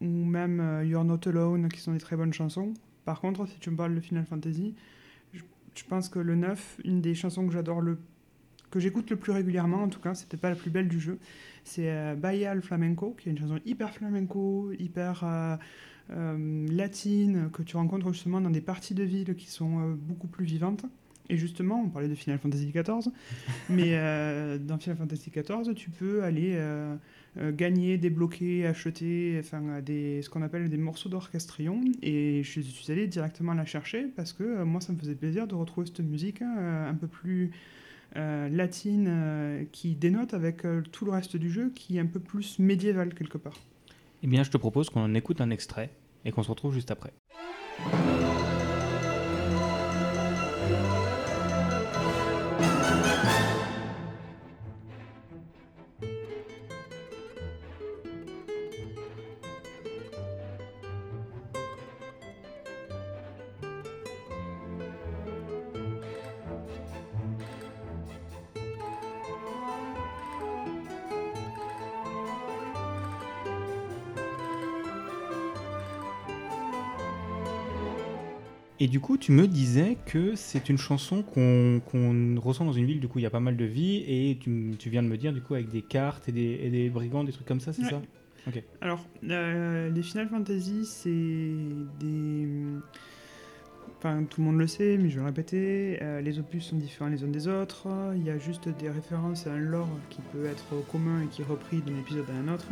[0.00, 2.74] ou même You're Not Alone, qui sont des très bonnes chansons.
[3.04, 4.74] Par contre, si tu me parles de Final Fantasy,
[5.32, 7.98] je, pense que le 9, une des chansons que j'adore le
[8.70, 11.20] que j'écoute le plus régulièrement, en tout cas, c'était pas la plus belle du jeu,
[11.62, 15.24] c'est al Flamenco, qui est une chanson hyper flamenco, hyper
[16.10, 19.94] euh, euh, latine, que tu rencontres justement dans des parties de ville qui sont euh,
[19.94, 20.84] beaucoup plus vivantes.
[21.28, 23.12] Et justement, on parlait de Final Fantasy XIV,
[23.68, 26.96] mais euh, dans Final Fantasy XIV, tu peux aller euh,
[27.36, 31.80] gagner, débloquer, acheter enfin, des, ce qu'on appelle des morceaux d'orchestrion.
[32.02, 35.48] Et je suis allé directement la chercher parce que euh, moi, ça me faisait plaisir
[35.48, 37.50] de retrouver cette musique hein, un peu plus
[38.14, 43.12] latine qui dénote avec tout le reste du jeu qui est un peu plus médiéval
[43.12, 43.60] quelque part.
[44.22, 45.90] Eh bien, je te propose qu'on en écoute un extrait
[46.24, 47.12] et qu'on se retrouve juste après.
[78.78, 81.80] Et du coup, tu me disais que c'est une chanson qu'on
[82.40, 84.76] ressent dans une ville, du coup, il y a pas mal de vie, et tu,
[84.90, 87.32] viens de me dire, du coup, avec des cartes et des, et des brigands, des
[87.32, 87.90] trucs comme ça, c'est Ouais.
[87.90, 88.02] ça?
[88.48, 88.62] Ok.
[88.80, 91.10] Alors, euh, les Final Fantasy, c'est
[91.98, 92.46] des.
[93.98, 95.98] Enfin, tout le monde le sait, mais je vais le répéter.
[96.02, 97.88] euh, les opus sont différents les uns des autres.
[98.14, 101.42] Il y a juste des références à un lore qui peut être commun et qui
[101.42, 102.66] est repris d'un épisode à un autre.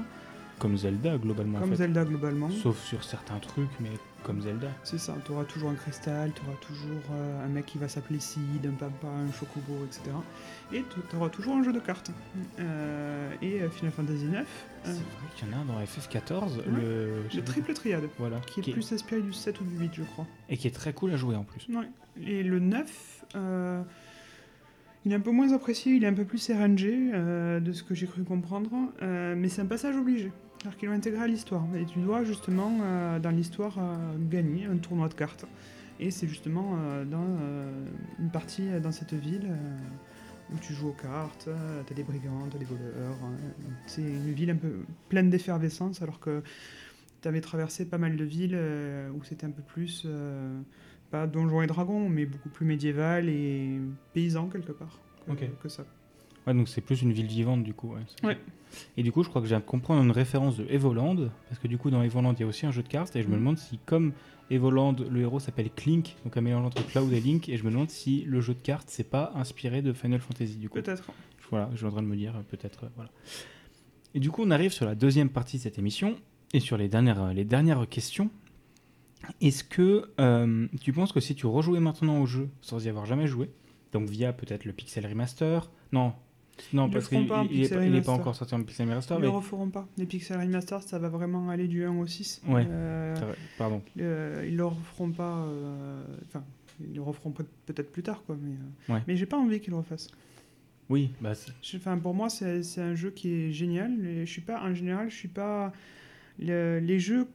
[0.58, 1.78] Comme Zelda, globalement, Comme en fait.
[1.78, 2.50] Zelda globalement.
[2.50, 3.88] Sauf sur certains trucs, mais
[4.24, 4.68] comme Zelda.
[4.82, 7.86] C'est ça, tu auras toujours un cristal, tu auras toujours euh, un mec qui va
[7.88, 10.02] s'appeler Sid, un papa, un chocobo, etc.
[10.72, 12.10] Et tu auras toujours un jeu de cartes.
[12.58, 14.44] Euh, et euh, Final Fantasy IX,
[14.84, 15.00] C'est vrai
[15.36, 16.64] qu'il y en a un dans FF14, Ouais.
[16.66, 17.22] le...
[17.34, 18.40] le triple triade, Voilà.
[18.40, 20.26] qui est plus inspiré du 7 ou du 8, je crois.
[20.48, 21.66] Et qui est très cool à jouer, en plus.
[21.68, 21.88] Ouais.
[22.26, 23.82] Et le 9, euh,
[25.04, 27.12] il est un peu moins apprécié, il est un peu plus RNG,
[27.62, 28.70] de ce que j'ai cru comprendre,
[29.02, 30.32] mais c'est un passage obligé.
[30.64, 31.66] C'est-à-dire qu'ils l'ont intégré à l'histoire.
[31.76, 35.44] Et tu dois justement, euh, dans l'histoire, euh, gagner un tournoi de cartes.
[36.00, 37.26] Et c'est justement euh, dans
[38.18, 39.46] une partie dans cette ville
[40.52, 41.50] où tu joues aux cartes,
[41.86, 43.18] t'as des brigands, t'as des voleurs.
[43.86, 46.42] c'est une ville un peu pleine d'effervescence, alors que
[47.20, 48.58] t'avais traversé pas mal de villes
[49.14, 50.06] où c'était un peu plus,
[51.10, 53.80] pas donjons et dragons, mais beaucoup plus médiéval et
[54.14, 55.50] paysan quelque part que, Ok.
[55.62, 55.84] que ça.
[56.46, 57.94] Ouais, donc c'est plus une ville vivante, du coup.
[57.94, 58.38] Ouais, c'est- Ouais.
[58.96, 61.68] Et du coup, je crois que j'ai à comprendre une référence de Evoland, parce que
[61.68, 63.32] du coup, dans Evoland, il y a aussi un jeu de cartes, et je me
[63.34, 63.38] Mhm.
[63.38, 64.12] demande si, comme
[64.50, 67.70] Evoland, le héros s'appelle Clink, donc un mélange entre Cloud et Link, et je me
[67.70, 70.74] demande si le jeu de cartes, c'est pas inspiré de Final Fantasy, du coup.
[70.82, 71.04] Peut-être.
[71.50, 73.10] Voilà, je suis en train de me dire, peut-être, euh, voilà.
[74.14, 76.16] Et du coup, on arrive sur la deuxième partie de cette émission,
[76.52, 78.28] et sur les dernières, euh, les dernières questions.
[79.40, 83.06] Est-ce que euh, tu penses que si tu rejouais maintenant au jeu, sans y avoir
[83.06, 83.50] jamais joué,
[83.92, 86.12] donc via peut-être le Pixel Remaster, non,
[86.72, 89.16] non, Ils parce qu'il pas en il est, Pixel pas- encore sorti en Pixel Remaster,
[89.16, 89.26] Ils mais...
[89.26, 89.86] le referont pas.
[89.98, 92.42] Les Pixel Remaster, ça va vraiment aller du 1 au 6.
[92.46, 92.66] Ouais.
[92.68, 93.14] Euh,
[93.58, 93.82] Pardon.
[94.00, 95.38] euh, ils le referont pas.
[95.46, 96.44] euh, Enfin,
[96.80, 98.36] ils le referont peut- peut-être plus tard, quoi.
[98.40, 99.02] Mais, euh, Ouais.
[99.08, 100.08] mais j'ai pas envie qu'ils le refassent.
[100.90, 101.32] Oui, bah,
[101.76, 103.92] Enfin, pour moi, c'est un jeu qui est génial.
[104.24, 105.72] Je suis pas, en général, je suis pas.
[106.38, 107.26] le- les jeux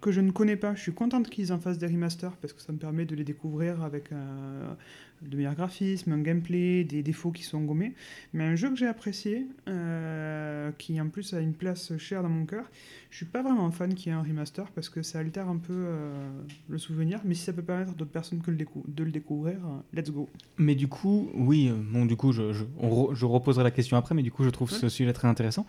[0.00, 2.60] que je ne connais pas, je suis contente qu'ils en fassent des remasters parce que
[2.62, 4.76] ça me permet de les découvrir avec un,
[5.22, 7.94] de meilleurs graphismes, un gameplay, des défauts qui sont gommés.
[8.32, 12.28] Mais un jeu que j'ai apprécié, euh, qui en plus a une place chère dans
[12.28, 12.64] mon cœur,
[13.10, 15.56] je suis pas vraiment fan qu'il y ait un remaster parce que ça altère un
[15.56, 16.28] peu euh,
[16.68, 17.20] le souvenir.
[17.24, 20.10] Mais si ça peut permettre à d'autres personnes que le de le découvrir, euh, let's
[20.10, 20.28] go.
[20.58, 23.96] Mais du coup, oui, euh, bon, du coup, je, je, re- je reposerai la question
[23.96, 24.78] après, mais du coup, je trouve Ouais.
[24.78, 25.66] ce sujet très intéressant.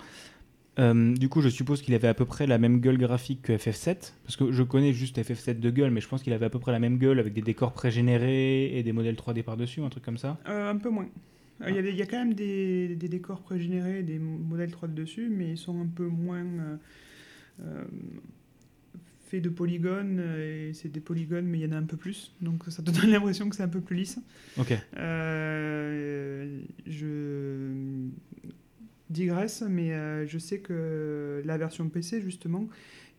[0.80, 3.54] Euh, du coup, je suppose qu'il avait à peu près la même gueule graphique que
[3.54, 6.50] FF7, parce que je connais juste FF7 de gueule, mais je pense qu'il avait à
[6.50, 9.90] peu près la même gueule avec des décors pré-générés et des modèles 3D par-dessus, un
[9.90, 10.38] truc comme ça.
[10.48, 11.08] Euh, un peu moins.
[11.62, 14.94] Euh, Il y, a y quand même des, des décors pré-générés, des mo- modèles 3D
[14.94, 16.46] dessus, mais ils sont un peu moins
[17.62, 17.84] euh,
[19.28, 20.24] faits de polygones.
[20.40, 22.32] Et c'est des polygones, mais il y en a un peu plus.
[22.42, 24.20] Donc ça te donne l'impression que c'est un peu plus lisse.
[24.58, 24.74] Ok.
[26.86, 28.08] Je
[29.10, 32.68] digresse, mais euh, je sais que la version PC, justement,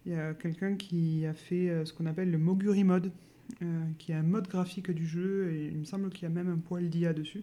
[0.07, 3.11] il y a quelqu'un qui a fait euh, ce qu'on appelle le Moguri Mode,
[3.63, 6.35] euh, qui est un mode graphique du jeu, et il me semble qu'il y a
[6.35, 7.43] même un poil d'IA dessus,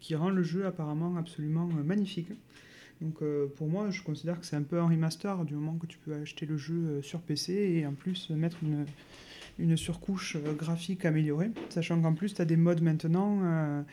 [0.00, 2.30] qui rend le jeu apparemment absolument magnifique.
[3.00, 3.22] Donc
[3.54, 6.14] pour moi, je considère que c'est un peu un remaster du moment que tu peux
[6.14, 8.86] acheter le jeu sur PC et en plus mettre une,
[9.60, 13.84] une surcouche graphique améliorée, sachant qu'en plus tu as des modes maintenant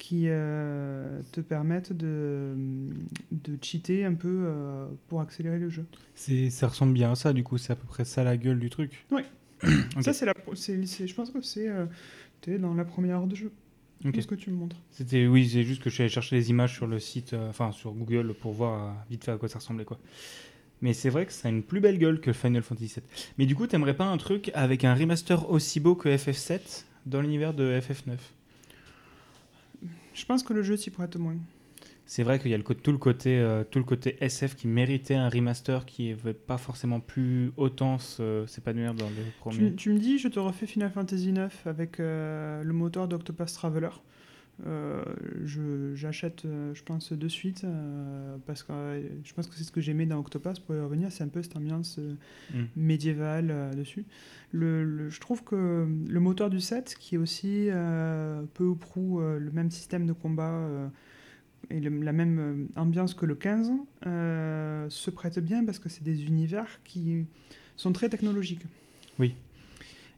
[0.00, 2.54] qui euh, te permettent de,
[3.30, 5.84] de cheater un peu euh, pour accélérer le jeu.
[6.14, 8.58] C'est, ça ressemble bien à ça, du coup, c'est à peu près ça la gueule
[8.58, 9.04] du truc.
[9.12, 9.24] Ok.
[10.00, 11.84] Ça, c'est la, c'est- je pense que c'est euh,
[12.58, 13.52] dans la première heure de jeu.
[14.06, 14.12] Ok.
[14.14, 14.76] C'est ce que tu me montres?
[14.90, 17.50] C'était, oui, c'est juste que je suis allé chercher les images sur le site, euh,
[17.50, 19.98] enfin sur Google pour voir vite fait à quoi ça ressemblait quoi.
[20.80, 23.04] Mais c'est vrai que ça a une plus belle gueule que Final Fantasy VII.
[23.36, 27.20] Mais du coup, t'aimerais pas un truc avec un remaster aussi beau que FF7 dans
[27.20, 28.16] l'univers de FF9
[30.20, 31.36] Je pense que le jeu s'y prête moins.
[32.04, 34.68] C'est vrai qu'il y a le, tout, le côté, euh, tout le côté SF qui
[34.68, 39.70] méritait un remaster qui n'avait pas forcément pu autant s'épanouir dans le premier.
[39.70, 43.54] Tu, tu me dis, je te refais Final Fantasy IX avec euh, le moteur d'Octopath
[43.54, 43.90] Traveler.
[44.66, 45.02] Euh,
[45.94, 49.72] J'achète, euh, je pense, de suite, euh, parce que euh, je pense que c'est ce
[49.72, 51.98] que j'aimais dans Octopass, pour y revenir, c'est un peu cette ambiance
[52.52, 52.64] Mm.
[52.76, 54.04] médiévale dessus.
[54.52, 57.68] Le, le- je trouve que le moteur du set, qui est aussi
[58.54, 60.68] peu ou prou le même système de combat
[61.70, 63.70] et le- la même ambiance que le 15,
[64.06, 67.24] euh, se prête bien parce que c'est des univers qui
[67.76, 68.62] sont très technologiques.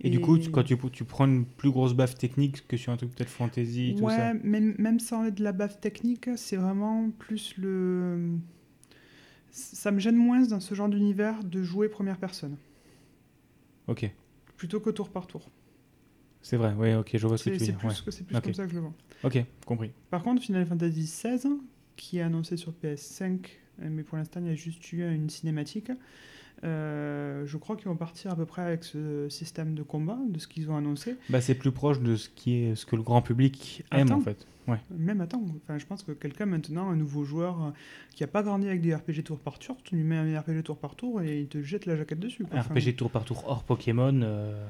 [0.04, 2.92] Et, du coup, tu- quand tu, tu prends une plus grosse baffe technique que sur
[2.92, 4.34] un truc peut-être fantasy, ouais, ça.
[4.34, 8.36] Même, même sans être de la baffe technique, c'est vraiment plus le.
[9.50, 12.56] Ça me gêne moins dans ce genre d'univers de jouer première personne,
[13.86, 14.10] Ok,
[14.56, 15.50] plutôt que tour par tour.
[16.40, 17.78] c'est vrai, ouais, ok, je vois ce que tu veux c'est dire.
[17.78, 17.94] plus, ouais.
[18.04, 18.94] que- c'est plus comme ça que je le vois.
[19.22, 19.92] Ok, compris.
[20.10, 21.48] Par contre, Final Fantasy XVI,
[21.96, 25.30] qui est annoncé sur PS5, euh, mais pour l'instant, il y a juste eu une
[25.30, 25.90] cinématique.
[26.64, 30.38] Euh, je crois qu'ils vont partir à peu près avec ce système de combat, de
[30.38, 31.16] ce qu'ils ont annoncé.
[31.28, 34.18] Bah, c'est plus proche de ce, qui est, ce que le grand public aime Attends.
[34.18, 34.46] en fait.
[34.68, 34.78] Ouais.
[34.96, 37.70] Même attends, enfin, je pense que quelqu'un maintenant, un nouveau joueur euh,
[38.14, 40.62] qui n'a pas grandi avec des RPG tour par tour, tu lui mets un RPG
[40.62, 42.44] tour par tour et il te jette la jaquette dessus.
[42.44, 42.56] quoi.
[42.58, 44.20] Un Enfin, RPG tour par tour hors Pokémon.
[44.22, 44.64] euh,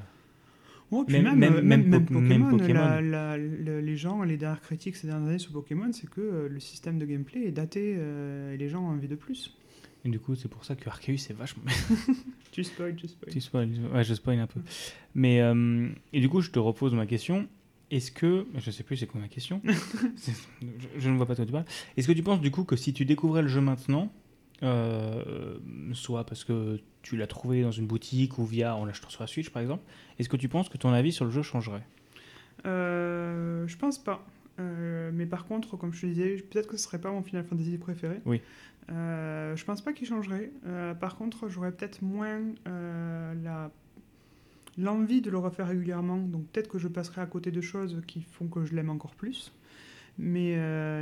[1.07, 2.81] puis même- même, même- même même, Po- Pokémon, même Pokémon.
[2.81, 6.21] la- la- le- les gens, les dernières critiques ces dernières années sur Pokémon, c'est que
[6.23, 9.55] euh, le système de gameplay est daté euh, et les gens ont envie de plus.
[10.05, 11.65] Et du coup, c'est pour ça que Arceus c'est vachement.
[12.51, 13.33] Tu spoil, tu spoil.
[13.33, 14.61] tu spoil, ouais, je spoil un peu.
[15.15, 17.49] Mais euh, et du coup, je te repose ma question.
[17.91, 20.31] Est-ce que je sais plus c'est quoi ma question je,
[20.99, 21.65] je ne vois pas de quoi tu parles.
[21.97, 24.13] Est-ce que tu penses du coup que si tu découvrais le jeu maintenant,
[24.63, 25.59] euh,
[25.93, 29.27] soit parce que tu l'as trouvé dans une boutique ou via en l'achetant sur la
[29.27, 29.83] Switch par exemple,
[30.19, 31.83] est-ce que tu penses que ton avis sur le jeu changerait?
[32.65, 34.25] Euh, je pense pas.
[34.61, 37.45] Euh, mais par contre, comme je te disais, peut-être que ce serait pas mon Final
[37.45, 38.21] Fantasy préféré.
[38.27, 38.41] Oui.
[38.91, 40.51] Euh, je pense pas qu'il changerait.
[40.67, 43.71] Euh, par contre, j'aurais peut-être moins euh, la
[44.79, 46.17] l'envie de le refaire régulièrement.
[46.17, 49.15] Donc peut-être que je passerai à côté de choses qui font que je l'aime encore
[49.15, 49.53] plus.
[50.19, 50.59] Mais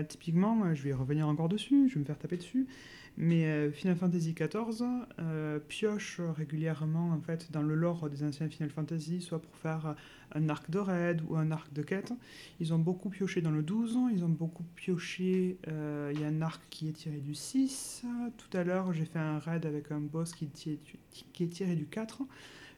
[0.09, 2.67] typiquement, je vais revenir encore dessus, je vais me faire taper dessus.
[3.17, 4.83] Mais euh, Final Fantasy XIV
[5.19, 9.95] euh, pioche régulièrement en fait dans le lore des anciens Final Fantasy, soit pour faire
[10.35, 12.13] un arc de raid ou un arc de quête.
[12.61, 15.59] Ils ont beaucoup pioché dans le 12, ils ont beaucoup pioché.
[15.69, 18.05] euh, Il y a un arc qui est tiré du 6.
[18.37, 21.87] Tout à l'heure, j'ai fait un raid avec un boss qui, qui est tiré du
[21.87, 22.23] 4.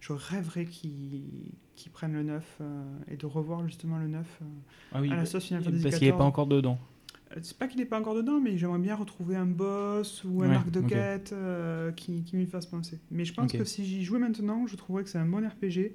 [0.01, 1.23] Je rêverais qu'ils
[1.77, 4.45] qu'ils prennent le 9 euh, et de revoir justement le 9 euh,
[4.93, 6.29] Ah oui, à la sauce Final Fantasy parce qu'il n'est pas 14.
[6.29, 6.79] encore dedans.
[7.37, 10.43] Euh, C'est pas qu'il n'est pas encore dedans, mais j'aimerais bien retrouver un boss ou
[10.43, 12.99] un Ouais, arc de quête euh, qui, qui m'y fasse penser.
[13.11, 15.95] Mais je pense que si j'y jouais maintenant, je trouverais que c'est un bon RPG.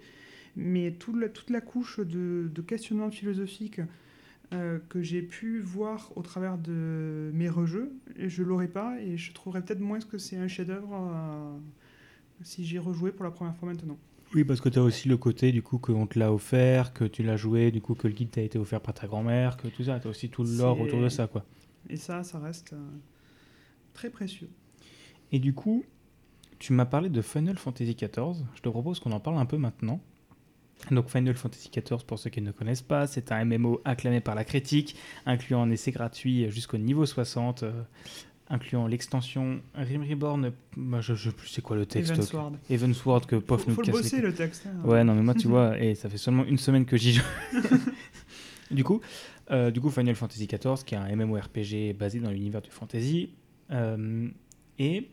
[0.56, 3.80] Mais toute la, toute la couche de, de questionnement philosophique
[4.54, 9.34] euh, que j'ai pu voir au travers de mes rejeux, je l'aurais pas et je
[9.34, 11.58] trouverais peut-être moins que c'est un chef-d'œuvre euh,
[12.42, 14.00] si j'y rejouais pour la première fois maintenant.
[14.36, 17.06] Oui, parce que tu as aussi le côté du coup qu'on te l'a offert, que
[17.06, 19.68] tu l'as joué, du coup que le guide t'a été offert par ta grand-mère, que
[19.68, 20.00] tout ça.
[20.00, 21.46] Tu as aussi tout C'est- autour de ça, quoi.
[21.90, 22.78] Et ça, ça reste euh,
[23.94, 24.50] très précieux.
[25.32, 25.86] Et du coup,
[26.60, 28.44] tu m'as parlé de Final Fantasy XIV.
[28.56, 30.02] Je te propose qu'on en parle un peu maintenant.
[30.92, 34.36] Donc Final Fantasy XIV, pour ceux qui ne connaissent pas, c'est un MMO acclamé par
[34.36, 37.82] la critique, incluant un essai gratuit jusqu'au niveau 60, euh,
[38.50, 40.52] incluant l'extension Rim Reborn.
[40.76, 42.12] Moi, je, je sais plus c'est quoi le texte.
[42.12, 42.56] Evansward.
[42.70, 44.68] Evansward que Pof Faut, nous faut le casse les bosser le texte.
[44.68, 44.88] hein.
[44.88, 47.24] Ouais, non, mais moi, tu vois, et ça fait seulement une semaine que j'y joue.
[48.72, 49.02] du, coup,
[49.52, 53.30] euh, du coup, Final Fantasy XIV, qui est un MMORPG basé dans l'univers du fantasy,
[53.72, 54.28] euh,
[54.80, 55.08] et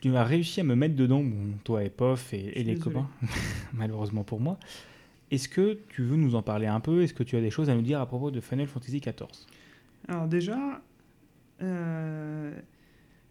[0.00, 2.78] tu as réussi à me mettre dedans, bon, toi et Pof et, les désolé.
[2.78, 3.08] copains,
[3.72, 4.58] malheureusement pour moi.
[5.30, 7.02] Est-ce que tu veux nous en parler un peu?
[7.02, 9.26] Est-ce que tu as des choses à nous dire à propos de Final Fantasy XIV
[10.06, 10.80] Alors déjà,
[11.62, 12.52] euh,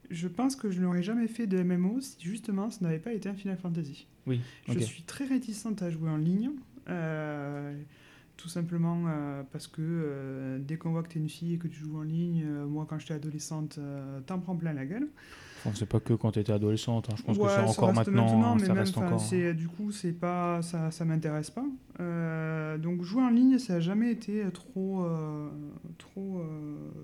[0.09, 3.27] je pense que je n'aurais jamais fait de MMO si justement ce n'avait pas été
[3.29, 4.07] un Final Fantasy.
[4.25, 6.51] Oui, Je suis très réticente à jouer en ligne,
[6.89, 7.73] euh,
[8.37, 11.57] tout simplement euh, parce que euh, dès qu'on voit que tu es une fille et
[11.57, 13.79] que tu joues en ligne, moi quand j'étais adolescente,
[14.25, 15.07] t'en prends plein la gueule.
[15.59, 17.87] Enfin, c'est pas que quand tu étais adolescente, hein, je pense Ouais, que c'est encore
[17.95, 19.19] reste maintenant, mais ça même, reste encore.
[19.19, 21.65] c'est- du coup, c'est pas, ça, ça m'intéresse pas.
[22.77, 25.05] Donc jouer en ligne, ça a jamais été trop,
[25.97, 26.41] trop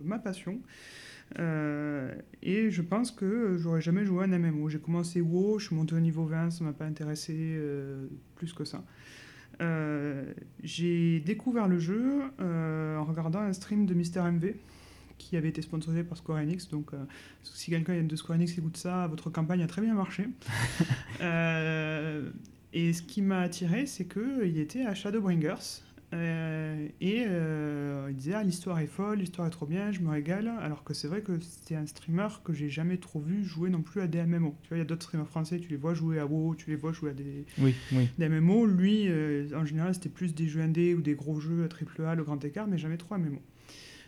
[0.04, 0.60] ma passion.
[1.40, 4.70] Euh, et je pense que j'aurais jamais joué à un MMO.
[4.70, 8.54] J'ai commencé WoW, je suis monté au niveau 20, ça m'a pas intéressé euh, plus
[8.54, 8.84] que ça.
[9.62, 10.34] Euh,
[10.64, 14.56] j'ai découvert le jeu en regardant un stream de Mister MV
[15.18, 16.68] qui avait été sponsorisé par Square Enix.
[16.70, 16.92] Donc,
[17.44, 20.28] si quelqu'un de Square Enix écoute ça, votre campagne a très bien marché.
[22.74, 25.84] Et ce qui m'a attiré, c'est qu'il était à Shadowbringers,
[26.14, 30.10] euh, et euh, il disait ah, l'histoire est folle, l'histoire est trop bien, je me
[30.10, 30.48] régale.
[30.62, 33.82] Alors que c'est vrai que c'est un streamer que j'ai jamais trop vu jouer non
[33.82, 34.56] plus à des MMO.
[34.62, 36.70] Tu vois, il y a d'autres streamers français, tu les vois jouer à WoW, tu
[36.70, 38.10] les vois jouer à des, Oui, oui.
[38.18, 38.66] des MMO.
[38.68, 42.24] Lui, euh, en général, c'était plus des jeux indés ou des gros jeux AAA, le
[42.24, 43.42] grand écart, mais jamais trop MMO.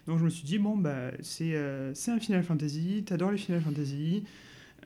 [0.05, 4.23] Donc je me suis dit, bon, bah, c'est un Final Fantasy, t'adores les Final Fantasy,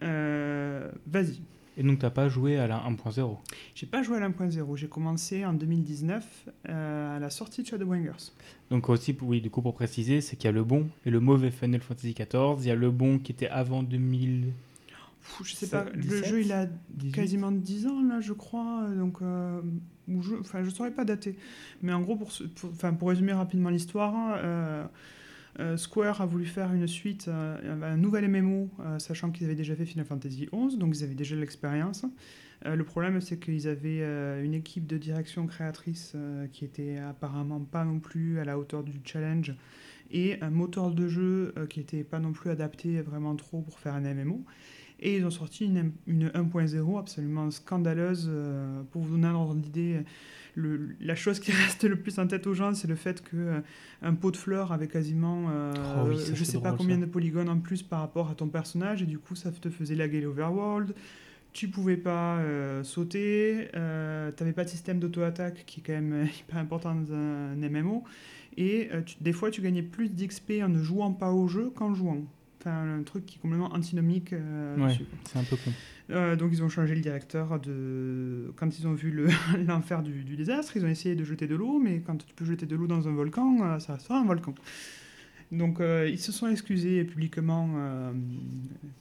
[0.01, 1.41] vas-y.
[1.79, 3.37] Et donc, t'as pas joué à la 1.0
[3.73, 8.33] J'ai pas joué à l'1.0, j'ai commencé en 2019 euh, à la sortie de Shadowbringers.
[8.69, 11.21] Donc aussi, oui, du coup, pour préciser, c'est qu'il y a le bon et le
[11.21, 12.57] mauvais Final Fantasy XIV.
[12.59, 14.51] Il y a le bon qui était avant 2000...
[15.21, 17.11] Pff, je sais pas, le 17, jeu il a 18.
[17.13, 19.61] quasiment 10 ans là, je crois, donc euh,
[20.07, 21.37] je, je saurais pas dater.
[21.81, 24.85] Mais en gros, pour, pour, pour résumer rapidement l'histoire, euh,
[25.59, 29.55] euh, Square a voulu faire une suite, euh, un nouvel MMO, euh, sachant qu'ils avaient
[29.55, 32.05] déjà fait Final Fantasy XI, donc ils avaient déjà l'expérience.
[32.65, 34.03] Le problème, c'est qu'ils avaient
[34.43, 36.13] une équipe de direction créatrice
[36.51, 39.55] qui était apparemment pas non plus à la hauteur du challenge
[40.11, 43.93] et un moteur de jeu qui était pas non plus adapté vraiment trop pour faire
[43.93, 44.43] un MMO.
[44.99, 48.29] Et ils ont sorti une, une 1.0 absolument scandaleuse.
[48.91, 50.01] pour vous donner un ordre d'idée,
[50.55, 53.35] le- la chose qui reste le plus en tête aux gens, c'est le fait que
[53.37, 53.59] euh,
[54.01, 57.05] un pot de fleurs avait quasiment, euh, Oh oui, je sais pas drôle, combien ça.
[57.05, 59.95] de polygones en plus par rapport à ton personnage, et du coup ça te faisait
[59.95, 60.93] laguer l'overworld.
[61.51, 66.27] Tu pouvais pas euh, sauter, euh, t'avais pas de système d'auto-attaque qui est quand même
[66.39, 68.03] hyper important dans un, MMO,
[68.57, 71.71] et euh, tu- des fois tu gagnais plus d'XP en ne jouant pas au jeu
[71.71, 72.19] qu'en jouant.
[72.61, 74.97] Enfin, un truc qui est complètement antinomique Ouais,
[75.31, 75.71] c'est un peu con.
[76.11, 78.51] Euh, donc ils ont changé le directeur de...
[78.55, 79.27] Quand ils ont vu le-
[79.67, 82.65] l'enfer du, désastre, ils ont essayé de jeter de l'eau, mais quand tu peux jeter
[82.65, 84.55] de l'eau dans un volcan, euh, ça restera un volcan.
[85.51, 87.67] Donc euh, ils se sont excusés publiquement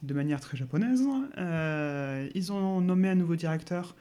[0.02, 1.02] de manière très japonaise.
[2.34, 3.94] Ils ont nommé un nouveau directeur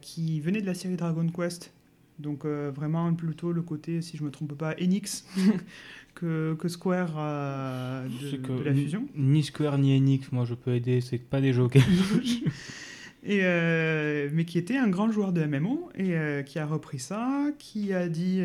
[0.00, 1.72] qui venait de la série Dragon Quest.
[2.20, 5.26] Donc euh, vraiment plutôt le côté, si je me trompe pas, Enix
[6.14, 9.06] que, que Square euh, de, C'est que de la fusion.
[9.16, 11.82] Ni Square ni Enix, moi je peux aider, c'est pas des jeux auxquels
[13.22, 16.14] Et euh, mais qui était un grand joueur de MMO et
[16.46, 18.42] qui a repris ça, qui a dit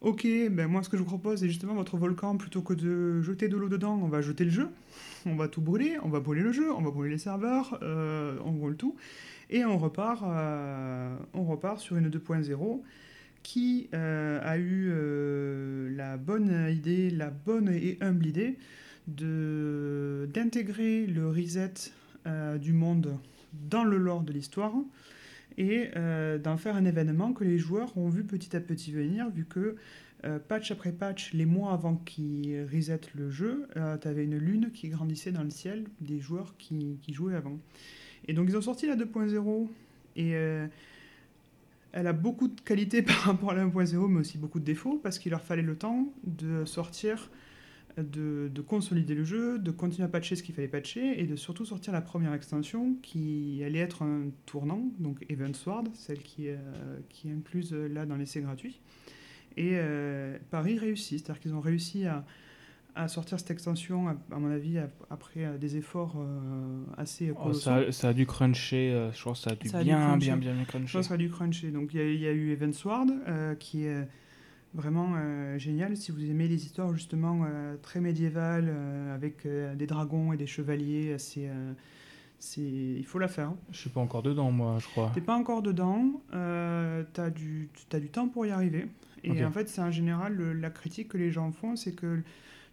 [0.00, 3.22] Ok, ben moi ce que je vous propose, c'est justement votre volcan, plutôt que de
[3.22, 4.68] jeter de l'eau dedans, on va jeter le jeu,
[5.26, 7.78] on va tout brûler, on va brûler le jeu, on va brûler les serveurs,
[8.44, 8.96] on brûle tout,
[9.50, 12.82] et on repart, euh, on repart sur une 2.0
[13.42, 18.58] qui euh, a eu euh, la bonne idée, la bonne et humble idée
[19.06, 21.92] d'intégrer le reset
[22.60, 23.16] du monde
[23.54, 24.74] dans le lore de l'histoire
[25.56, 25.88] et
[26.44, 29.76] d'en faire un événement que les joueurs ont vu petit à petit venir, vu que
[30.48, 33.66] patch après patch, les mois avant qu'ils reset le jeu,
[34.02, 37.58] tu avais une lune qui grandissait dans le ciel des joueurs qui jouaient avant.
[38.28, 39.68] Et donc ils ont sorti la 2.0
[40.16, 40.66] et euh,
[41.92, 45.00] elle a beaucoup de qualités par rapport à la 1.0, mais aussi beaucoup de défauts,
[45.02, 47.30] parce qu'il leur fallait le temps de sortir
[48.02, 51.36] de, de consolider le jeu, de continuer à patcher ce qu'il fallait patcher et de
[51.36, 56.48] surtout sortir la première extension qui allait être un tournant, donc Event Sword, celle qui,
[56.48, 56.56] euh,
[57.08, 58.80] qui est incluse euh, là dans l'essai gratuit.
[59.56, 62.24] Et euh, Paris réussit, c'est-à-dire qu'ils ont réussi à,
[62.94, 67.52] à sortir cette extension, à, mon avis, ap- après euh, des efforts euh, assez Oh,
[67.52, 69.86] ça, ça a dû cruncher, euh, je crois que ça a dû Ça a dû
[69.86, 70.18] bien, cruncher.
[70.26, 70.98] bien, bien, bien Je cruncher.
[70.98, 71.70] pense qu'il a dû cruncher.
[71.70, 74.08] Donc il y, a- il y a eu Event Sword euh, qui est
[74.74, 75.96] vraiment euh, génial.
[75.96, 77.46] Si vous aimez les histoires justement
[77.82, 78.72] très médiévales
[79.14, 81.48] avec des dragons et des chevaliers, c'est,
[82.58, 83.52] il faut la faire.
[83.72, 85.10] Je suis pas encore dedans, moi, je crois.
[85.14, 88.86] T'es pas encore dedans, euh, t'as du, t'as du temps pour y arriver.
[89.24, 92.20] Et en fait, c'est en général le- la critique que les gens font, c'est que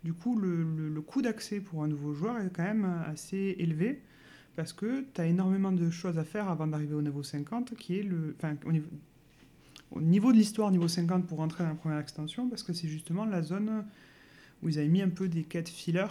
[0.06, 3.56] du coup, le, le- le coût d'accès pour un nouveau joueur est quand même assez
[3.60, 4.02] élevé
[4.56, 8.00] parce que tu as énormément de choses à faire avant d'arriver au niveau 50, qui
[8.00, 8.36] est le.
[8.38, 8.88] Enfin, au niveau,
[9.92, 12.88] au niveau de l'histoire, niveau 50 pour rentrer dans la première extension, parce que c'est
[12.88, 13.84] justement la zone
[14.64, 16.06] où ils avaient mis un peu des quêtes filler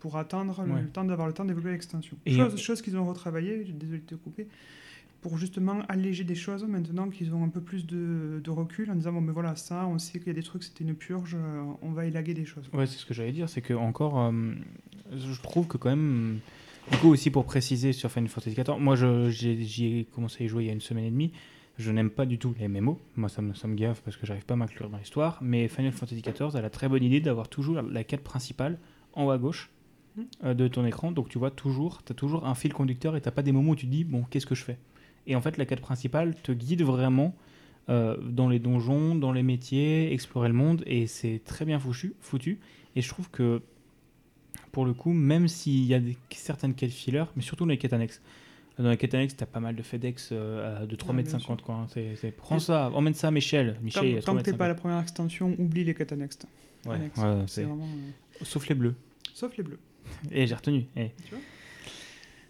[0.00, 0.82] pour attendre Ouais.
[0.82, 2.16] le temps d'avoir le temps de développer l'extension.
[2.26, 4.48] Chose, chose qu'ils ont retravaillé, désolé de te couper,
[5.24, 8.94] pour justement alléger des choses maintenant qu'ils ont un peu plus de, de recul en
[8.94, 11.34] disant bon mais voilà ça on sait qu'il y a des trucs c'était une purge
[11.34, 14.20] euh, on va élaguer des choses Ouais, c'est ce que j'allais dire, c'est que encore,
[14.20, 14.52] euh,
[15.16, 16.40] je trouve que quand même,
[16.92, 18.96] du coup aussi pour préciser sur Final Fantasy XIV, moi
[19.30, 21.32] j'y ai commencé à y jouer il y a une semaine et demie.
[21.78, 24.26] Je n'aime pas du tout les MMO, moi ça me, ça me gaffe parce que
[24.26, 25.38] j'arrive pas à m'inclure dans l'histoire.
[25.40, 28.78] Mais Final Fantasy XIV a la très bonne idée d'avoir toujours la, quête principale
[29.14, 29.70] en haut à gauche
[30.16, 30.26] Mhm.
[30.44, 33.22] euh, de ton écran, donc tu vois toujours, tu as toujours un fil conducteur et
[33.22, 34.76] t'as pas des moments où tu te dis bon qu'est-ce que je fais?
[35.26, 37.34] Et en fait la quête principale te guide vraiment
[37.88, 42.14] euh, dans les donjons, dans les métiers, explorer le monde, et c'est très bien foutu,
[42.20, 42.58] foutu.
[42.96, 43.62] Et je trouve que,
[44.72, 47.92] pour le coup, même s'il y a des, certaines quêtes filler, mais surtout les quêtes
[47.92, 48.20] annexes,
[48.78, 51.58] Dans les Catanex, t'as pas mal de FedEx euh, de 3,50 Ouais, mètres bien 50
[51.60, 51.66] sûr.
[51.66, 51.74] quoi.
[51.76, 52.30] hein.
[52.36, 53.76] Prends ça, emmène ça à Michel.
[53.82, 56.46] Michel, tant que t'es 3,50 pas la première extension, oublie les Catanext.
[56.86, 57.18] Ouais, Annexe.
[57.18, 57.84] ouais, vraiment.
[57.84, 58.94] euh, Sauf les bleus.
[59.32, 59.78] Sauf les bleus.
[60.32, 60.86] Et j'ai retenu.
[60.96, 61.10] eh.
[61.24, 61.38] Tu vois?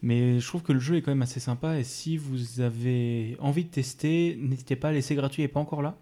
[0.04, 3.38] Mais je trouve que le jeu est quand même assez sympa et si vous avez
[3.40, 5.96] envie de tester, n'hésitez pas, l'essai gratuit n'est pas encore là.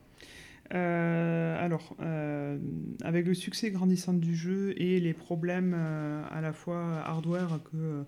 [0.74, 2.58] Euh, alors, euh,
[3.04, 8.02] avec le succès grandissant du jeu et les problèmes euh, à la fois hardware que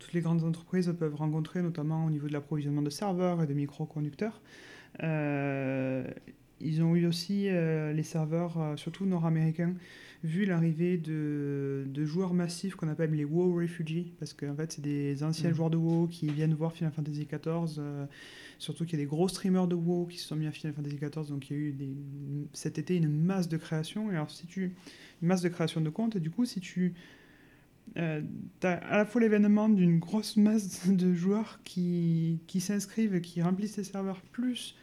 [0.00, 3.54] toutes les grandes entreprises peuvent rencontrer, notamment au niveau de l'approvisionnement de serveurs et de
[3.54, 4.40] microconducteurs,
[5.00, 9.74] ils ont eu aussi les serveurs, surtout nord-américains,
[10.24, 14.82] vu l'arrivée de, de joueurs massifs qu'on appelle les WoW Refugees, parce qu'en fait, c'est
[14.82, 15.54] des anciens Mhm.
[15.56, 17.76] joueurs de WoW qui viennent voir Final Fantasy XIV.
[17.78, 18.06] euh,
[18.58, 20.72] Surtout qu'il y a des gros streamers de WoW qui se sont mis à Final
[20.74, 21.94] Fantasy XIV, donc il y a eu des-
[22.54, 24.10] cet été une masse de création.
[24.10, 24.72] Et alors, si tu.
[25.22, 26.94] Une masse de création de comptes, et du coup, si tu.
[27.96, 28.20] as
[28.62, 33.84] à la fois l'événement d'une grosse masse de joueurs qui, qui s'inscrivent qui remplissent tes
[33.84, 34.74] serveurs, plus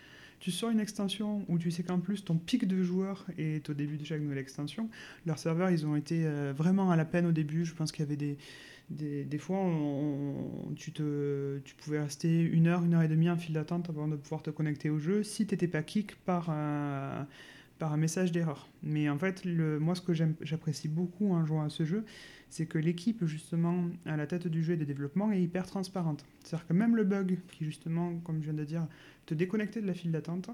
[0.44, 3.74] tu sors une extension où tu sais qu'en plus ton pic de joueurs est au
[3.74, 4.90] début de chaque nouvelle extension.
[5.26, 7.64] Leurs serveurs, ils ont été euh, vraiment à la peine au début.
[7.64, 8.38] Je pense qu'il y avait des,
[9.24, 13.54] des, fois, on- tu, tu pouvais rester une heure, une heure et demie en file
[13.54, 17.26] d'attente avant de pouvoir te connecter au jeu si tu n'étais pas kick par un,
[17.80, 18.68] par un message d'erreur.
[18.84, 22.04] Mais en fait, le, moi, ce que j'apprécie beaucoup en jouant à ce jeu,
[22.54, 26.24] c'est que l'équipe, justement, à la tête du jeu et des développements, est hyper transparente.
[26.44, 28.86] C'est-à-dire que même le bug, qui justement, comme je viens de dire,
[29.26, 30.52] te déconnecter de la file d'attente,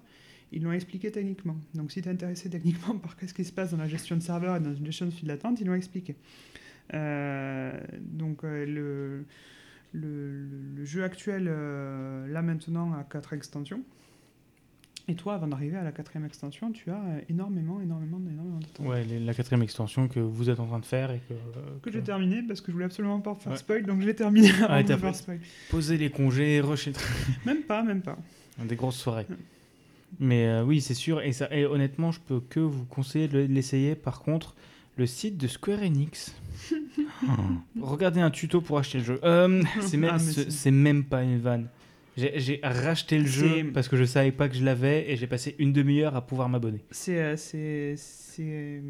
[0.54, 1.58] ils l'ont expliqué techniquement.
[1.74, 4.22] Donc si tu es intéressé techniquement par qu'est-ce qui se passe dans la gestion de
[4.22, 6.16] serveur et dans une gestion de file d'attente, ils l'ont expliqué.
[6.94, 9.26] Euh, donc euh,
[9.92, 13.84] le jeu actuel, euh, là maintenant, a quatre extensions.
[15.10, 18.66] Et toi, avant d'arriver à la quatrième extension, tu as euh, énormément, énormément, énormément de
[18.66, 18.84] temps.
[18.86, 21.34] Ouais, les- la quatrième extension que vous êtes en train de faire et que.
[21.34, 23.58] Que que- j'ai terminé parce que je voulais absolument pas faire Ouais.
[23.58, 25.40] spoil, donc je l'ai terminé avant Ah, de t'as faire spoil.
[25.72, 26.94] Poser les congés, rusher
[27.46, 28.18] Même pas, même pas.
[28.64, 29.26] des grosses soirées.
[30.20, 31.22] Mais euh, oui, c'est sûr.
[31.22, 33.96] Et, ça, et honnêtement, je peux que vous conseiller de l'essayer.
[33.96, 34.56] Par contre,
[34.98, 36.36] le site de Square Enix.
[37.82, 39.20] Regardez un tuto pour acheter le jeu.
[39.24, 41.68] Euh, c'est même, Ah, c'est même pas une vanne.
[42.18, 45.56] J'ai racheté le jeu parce que je savais pas que je l'avais et j'ai passé
[45.60, 46.84] une demi-heure à pouvoir m'abonner.
[46.92, 47.96] C'est euh, c'est-
[48.40, 48.82] euh,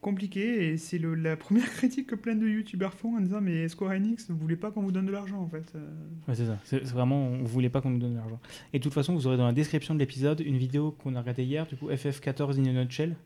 [0.00, 3.92] compliqué et c'est la première critique que plein de youtubeurs font en disant mais Square
[3.92, 5.64] Enix ne voulait pas qu'on vous donne de l'argent en fait.
[5.74, 5.80] Euh,
[6.28, 6.58] Ouais, c'est ça.
[6.64, 8.38] C'est vraiment, on voulait pas qu'on nous donne de l'argent.
[8.72, 11.20] Et de toute façon, vous aurez dans la description de l'épisode une vidéo qu'on a
[11.20, 13.16] regardée hier, du coup FF14 in a nutshell,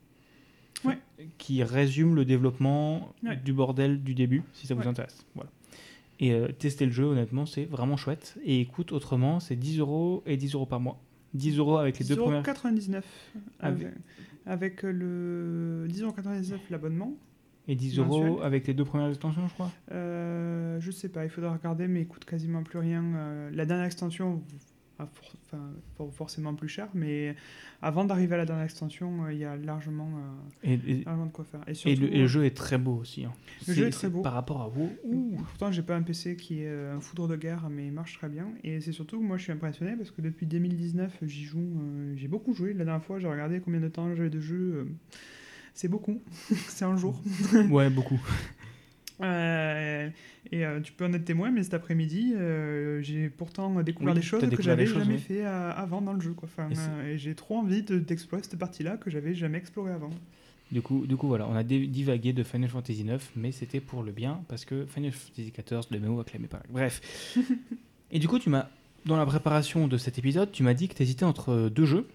[0.84, 0.96] Ouais.
[1.38, 3.36] qui résume le développement Ouais.
[3.44, 5.26] du bordel du début, si ça vous intéresse.
[5.34, 5.50] Voilà.
[6.20, 8.36] Et euh, tester le jeu, honnêtement, c'est vraiment chouette.
[8.44, 11.00] Et écoute, autrement, c'est 10 euros et 10 euros par mois.
[11.34, 12.42] 10 euros avec les deux premières.
[12.42, 13.02] 10,99€
[13.60, 13.94] Avec- avec,
[14.46, 17.12] avec le 10,99€ l'abonnement.
[17.70, 18.26] Et 10 mensuel.
[18.28, 19.70] euros avec les deux premières extensions, je crois.
[19.92, 23.04] Euh, je sais pas, il faudra regarder, mais il coûte quasiment plus rien.
[23.04, 24.42] Euh, la dernière extension,
[25.06, 27.34] for- enfin, for- forcément plus cher, mais
[27.82, 30.08] avant d'arriver à la dernière extension, euh, il y a largement,
[30.64, 31.60] euh, Et, et- largement de quoi faire.
[31.68, 33.24] Et, surtout, le, et le jeu est très beau aussi.
[33.24, 33.32] hein.
[33.66, 34.22] Le jeu est très beau.
[34.22, 34.90] Par rapport à WoW.
[35.04, 37.92] Ouh, Pourtant, j'ai pas un PC qui est euh, un foudre de guerre, mais il
[37.92, 38.48] marche très bien.
[38.64, 41.80] Et c'est surtout que moi, je suis impressionné parce que depuis 2019, j'y joue.
[42.16, 42.72] j'ai beaucoup joué.
[42.74, 44.88] La dernière fois, j'ai regardé combien de temps j'avais de jeu.
[45.74, 46.20] c'est beaucoup.
[46.68, 47.20] c'est un jour.
[47.70, 48.20] ouais, beaucoup.
[49.20, 50.08] Euh,
[50.52, 54.20] et euh, tu peux en être témoin, mais cet après-midi, euh, j'ai pourtant découvert Oui,
[54.20, 55.18] des choses que j'avais jamais oui.
[55.20, 56.32] fait euh, avant dans le jeu.
[56.32, 56.48] Quoi.
[56.52, 60.10] Enfin, Et euh, j'ai trop envie de- d'explorer cette partie-là que j'avais jamais explorée avant.
[60.70, 64.02] Du coup, du coup, voilà, on a divagué de Final Fantasy 9, mais c'était pour
[64.02, 66.60] le bien parce que Final Fantasy 14, le mémo acclamé par.
[66.70, 67.00] Bref.
[68.10, 68.68] Et du coup, tu m'as,
[69.06, 72.06] dans la préparation de cet épisode, tu m'as dit que tu hésitais entre deux jeux,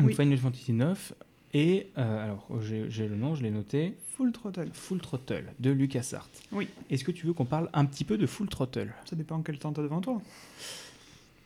[0.00, 0.14] donc Oui.
[0.14, 1.12] Final Fantasy 9
[1.58, 4.68] et euh, alors j'ai le nom, je l'ai noté, Full throttle.
[4.74, 6.28] Full Throttle de LucasArts.
[6.52, 6.68] Oui.
[6.90, 8.92] Est-ce que tu veux qu'on parle un petit peu de Full Throttle?
[9.08, 10.20] Ça dépend quel temps t'as devant toi.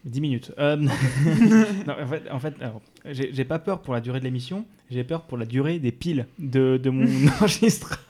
[0.05, 0.53] 10 minutes.
[0.59, 0.77] Euh,
[1.87, 5.05] non, en fait, en fait alors, j'ai pas peur pour la durée de l'émission, j'ai
[5.05, 7.07] peur pour la durée des piles de, de mon
[7.41, 8.01] enregistreur.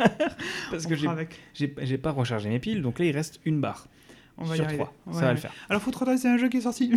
[0.71, 0.95] Parce On que
[1.83, 3.89] j'ai pas rechargé mes piles, donc là il reste une barre
[4.39, 4.85] On va y sur arriver.
[4.85, 4.95] trois.
[5.07, 5.53] On Ça y va le faire.
[5.69, 6.93] Alors, Full throttle, c'est un jeu qui est sorti.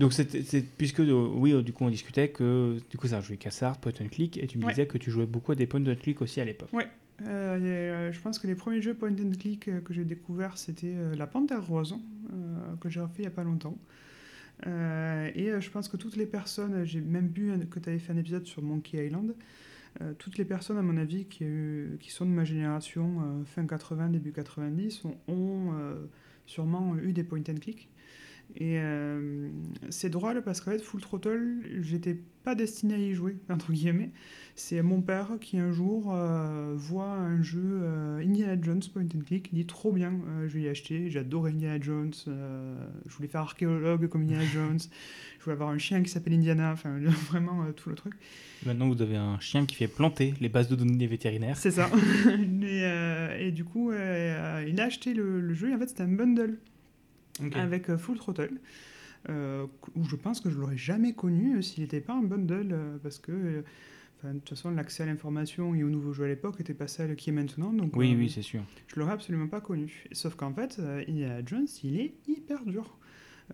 [0.00, 3.36] Donc c'est puisque euh, oui euh, du coup on discutait que du coup un jeu
[3.36, 4.70] Cassard, point and click et tu me Ouais.
[4.72, 6.70] disais que tu jouais beaucoup à des point and click aussi à l'époque.
[6.72, 10.56] Euh, et, euh, je pense que les premiers jeux point and click que j'ai découvert,
[10.56, 11.94] c'était La Panthère Rose,
[12.80, 13.78] que j'ai refait il n'y a pas longtemps.
[14.66, 18.16] Et je pense que toutes les personnes, j'ai même vu que tu avais fait un
[18.16, 19.34] épisode sur Monkey Island,
[20.00, 23.44] euh, toutes les personnes, à mon avis, qui, euh, qui sont de ma génération, euh,
[23.44, 25.72] fin 80, début 90, ont, ont,
[26.46, 27.88] sûrement eu des point and click.
[28.56, 29.48] Et euh,
[29.90, 34.10] c'est drôle parce qu'en fait, Full Throttle, j'étais pas destiné à y jouer, entre guillemets.
[34.56, 39.24] C'est mon père qui un jour euh, voit un jeu euh, Indiana Jones Point and
[39.26, 40.12] Click, il dit trop bien,
[40.46, 44.80] je vais y acheter, j'adore Indiana Jones, je voulais faire archéologue comme Indiana Jones,
[45.38, 46.98] je voulais avoir un chien qui s'appelle Indiana, enfin
[47.30, 48.14] vraiment tout le truc.
[48.66, 51.56] Maintenant vous avez un chien qui fait planter les bases de données vétérinaires.
[51.56, 51.88] C'est ça.
[52.62, 53.96] et, et, du coup, il
[54.80, 56.58] a acheté le, le jeu et en fait c'était un bundle
[57.54, 58.60] avec euh, Full Throttle.
[59.28, 59.66] Euh,
[59.96, 63.18] où je pense que je l'aurais jamais connu euh, s'il n'était pas un bundle, parce
[63.18, 63.62] que
[64.24, 67.16] de toute façon, l'accès à l'information et au nouveau jeu à l'époque était pas celle
[67.16, 67.72] qui est maintenant.
[67.72, 68.62] Donc, oui, oui, c'est sûr.
[68.88, 70.04] Je l'aurais absolument pas connu.
[70.12, 72.98] Sauf qu'en fait, Indiana Jones, il est hyper dur.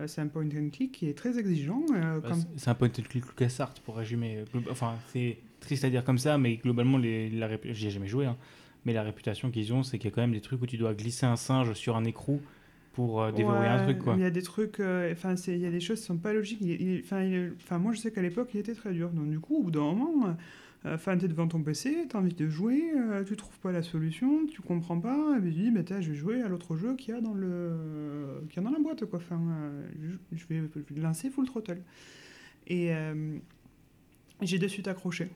[0.06, 1.84] c'est un point and click qui est très exigeant.
[1.92, 4.44] Bah, c'est un point and click LucasArts, pour résumer.
[4.70, 8.26] Enfin, c'est triste à dire comme ça, mais globalement, les, la j'y ai jamais joué,
[8.26, 8.36] hein.
[8.84, 10.78] mais la réputation qu'ils ont, c'est qu'il y a quand même des trucs où tu
[10.78, 12.40] dois glisser un singe sur un écrou
[12.96, 13.98] pour euh, un truc.
[13.98, 14.14] Quoi.
[14.16, 16.32] Il y a des trucs, euh, enfin, il y a des choses qui sont pas
[16.32, 16.62] logiques.
[17.04, 19.10] Enfin, moi, je sais qu'à l'époque, il était très dur.
[19.10, 20.34] Donc, du coup, au bout d'un moment,
[20.86, 22.82] euh, enfin, tu es devant ton PC, tu as envie de jouer,
[23.26, 26.16] tu trouves pas la solution, tu comprends pas, et puis tu dis, bah, je vais
[26.16, 28.40] jouer à l'autre jeu qu'il y, a dans le...
[28.48, 29.04] qui a dans la boîte.
[29.04, 29.18] Quoi.
[29.18, 29.42] Enfin,
[30.32, 30.62] je, vais,
[30.96, 31.82] lancer Full Throttle.
[32.66, 32.92] Et
[34.40, 35.28] j'ai de suite accroché.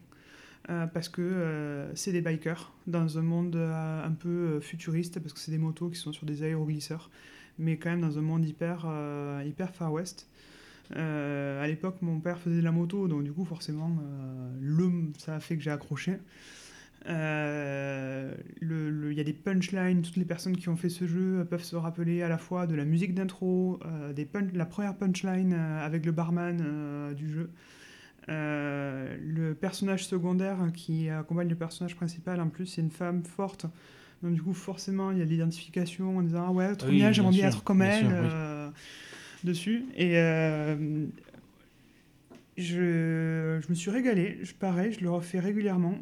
[0.67, 5.59] parce que c'est des bikers dans un monde un peu futuriste, parce que c'est des
[5.59, 7.11] motos qui sont sur des aéroglisseurs
[7.61, 10.29] mais quand même dans un monde hyper, euh, hyper Far West.
[10.97, 14.91] Euh, à l'époque, mon père faisait de la moto, donc du coup, forcément, euh, le,
[15.19, 16.17] ça a fait que j'ai accroché.
[17.07, 21.77] Il y a des punchlines, toutes les personnes qui ont fait ce jeu peuvent se
[21.77, 23.79] rappeler à la fois de la musique d'intro,
[24.15, 27.51] des la première punchline avec le barman du jeu.
[28.29, 33.65] le personnage secondaire qui accompagne le personnage principal, en plus, c'est une femme forte
[34.23, 37.33] donc du coup, forcément, il y a l'identification en disant ah ouais, trop bien, j'aimerais
[37.33, 38.69] bien être comme elle euh,
[39.45, 39.87] dessus.
[39.97, 41.07] Et euh,
[42.59, 44.39] je, je, me suis régalé.
[44.43, 45.99] Je, pareil, je le refais régulièrement.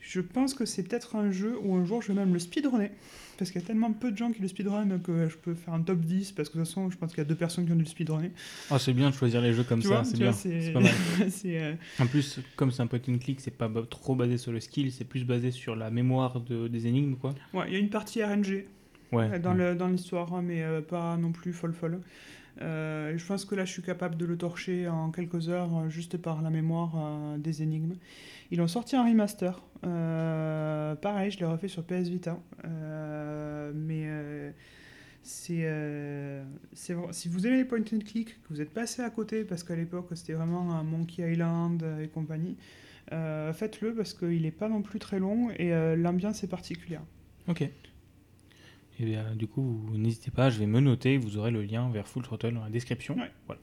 [0.00, 2.90] Je pense que c'est peut-être un jeu où un jour je vais même le speedrunner.
[3.38, 5.74] Parce qu'il y a tellement peu de gens qui le speedrun que je peux faire
[5.74, 6.32] un top 10.
[6.32, 7.82] Parce que de toute façon, je pense qu'il y a deux personnes qui ont dû
[7.82, 8.30] le speedrunner.
[8.70, 10.32] Ah, c'est bien de choisir les jeux comme ça, c'est bien.
[10.32, 10.92] C'est pas mal.
[11.46, 14.60] Euh, en plus, comme c'est un point and click, c'est pas trop basé sur le
[14.60, 17.16] skill, c'est plus basé sur la mémoire de, des énigmes.
[17.16, 17.34] quoi.
[17.52, 18.64] Ouais, il y a une partie RNG
[19.12, 22.00] ouais, dans l'histoire, hein, mais euh, pas non plus folle folle.
[22.60, 26.16] Euh, je pense que là, je suis capable de le torcher en quelques heures juste
[26.16, 27.94] par la mémoire des énigmes.
[28.50, 29.60] Ils ont sorti un remaster.
[29.84, 32.38] Euh, pareil, je l'ai refait sur PS Vita.
[32.64, 34.52] Euh, mais euh,
[35.22, 35.68] c'est,
[36.72, 39.74] si vous aimez les point and click, que vous êtes passé à côté parce qu'à
[39.74, 42.56] l'époque c'était vraiment un Monkey Island et compagnie,
[43.10, 47.02] faites-le parce qu'il n'est pas non plus très long et l'ambiance est particulière.
[47.48, 47.68] Ok.
[49.00, 52.06] Et bien, du coup, n'hésitez pas, je vais me noter, vous aurez le lien vers
[52.06, 53.16] Full Throttle dans la description.
[53.46, 53.60] Voilà.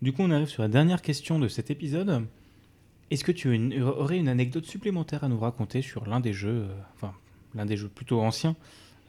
[0.00, 2.26] Du coup, on arrive sur la dernière question de cet épisode.
[3.12, 6.74] Est-ce que tu aurais une anecdote supplémentaire à nous raconter sur l'un des jeux, euh,
[6.94, 7.12] enfin
[7.54, 8.56] l'un des jeux plutôt anciens,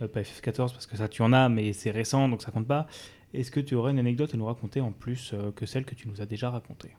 [0.01, 2.67] euh, pas FF14 parce que ça tu en as, mais c'est récent donc ça compte
[2.67, 2.86] pas.
[3.34, 5.95] Est-ce que tu aurais une anecdote à nous raconter en plus euh, que celle que
[5.95, 6.91] tu nous as déjà racontée?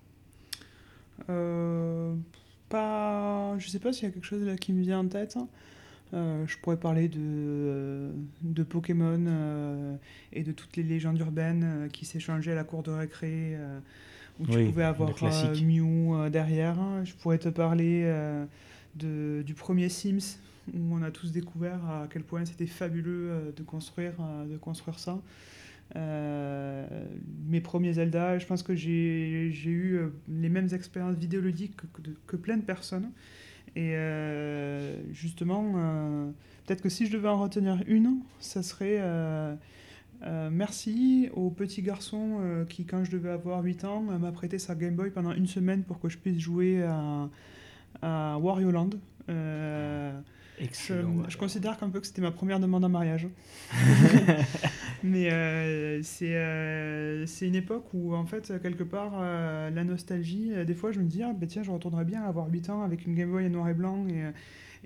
[2.70, 5.36] Pas, je sais pas s'il y a quelque chose là qui me vient en tête.
[6.12, 8.10] Je pourrais parler de,
[8.42, 9.98] de Pokémon
[10.32, 13.56] et de toutes les légendes urbaines qui s'échangeaient à la cour de récré
[14.40, 16.76] où tu pouvais avoir euh, Mew euh, derrière.
[17.04, 18.44] Je pourrais te parler euh,
[18.96, 20.38] de, du premier Sims,
[20.72, 24.14] où on a tous découvert à quel point c'était fabuleux de, construire,
[24.50, 25.18] de construire ça.
[25.94, 32.56] mes premiers Zelda, je pense que j'ai eu les mêmes expériences vidéoludiques que, que, plein
[32.56, 33.10] de personnes.
[33.76, 33.96] Et
[35.12, 36.32] justement,
[36.64, 39.00] peut-être que si je devais en retenir une, ça serait
[40.26, 44.58] euh, merci au petit garçon euh, qui, quand je devais avoir 8 ans, m'a prêté
[44.58, 47.28] sa Game Boy pendant une semaine pour que je puisse jouer à,
[48.00, 48.90] à Wario Land.
[50.60, 53.26] Euh, je, considère qu'un peu que c'était ma première demande en mariage.
[55.02, 55.28] Mais
[56.02, 61.06] c'est c'est une époque où, en fait, quelque part, la nostalgie, des fois, je me
[61.06, 63.46] dis, ah, ben, tiens, je retournerais bien à avoir 8 ans avec une Game Boy
[63.46, 64.32] en noir et blanc et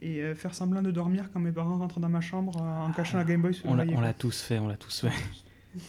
[0.02, 2.92] et euh, faire semblant de dormir quand mes parents rentrent dans ma chambre euh, en
[2.92, 5.80] cachant la Game Boy On l'a tous fait, on l'a tous fait.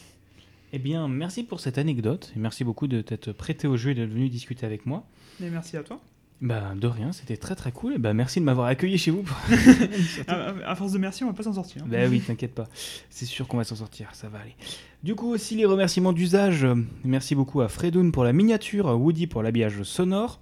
[0.72, 3.94] eh bien, merci pour cette anecdote et merci beaucoup de t'être prêté au jeu et
[3.94, 5.06] d'être venu discuter avec moi.
[5.42, 6.00] Et merci à toi.
[6.40, 7.94] Bah, de rien, c'était très très cool.
[7.94, 9.24] Et bah, merci de m'avoir accueilli chez vous.
[10.26, 11.84] à, force de merci, on va pas s'en sortir.
[11.86, 12.68] Bah oui, t'inquiète pas.
[13.10, 14.56] C'est sûr qu'on va s'en sortir, ça va aller.
[15.02, 16.66] Du coup, aussi les remerciements d'usage.
[17.04, 20.40] Merci beaucoup à Fredoun pour la miniature, à Woody pour l'habillage sonore,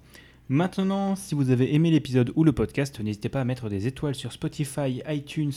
[0.51, 4.15] Maintenant, si vous avez aimé l'épisode ou le podcast, n'hésitez pas à mettre des étoiles
[4.15, 5.53] sur Spotify, iTunes,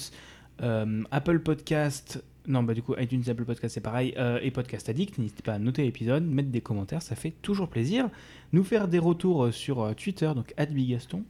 [0.61, 4.15] euh, Apple Podcast Non, bah du coup, iTunes, Apple Podcast, c'est pareil.
[4.17, 7.69] euh, et Podcast Addict, n'hésitez pas à noter l'épisode, mettre des commentaires, ça fait toujours
[7.69, 8.09] plaisir.
[8.53, 11.25] Nous faire des retours euh, sur euh, Twitter, donc @bigaston.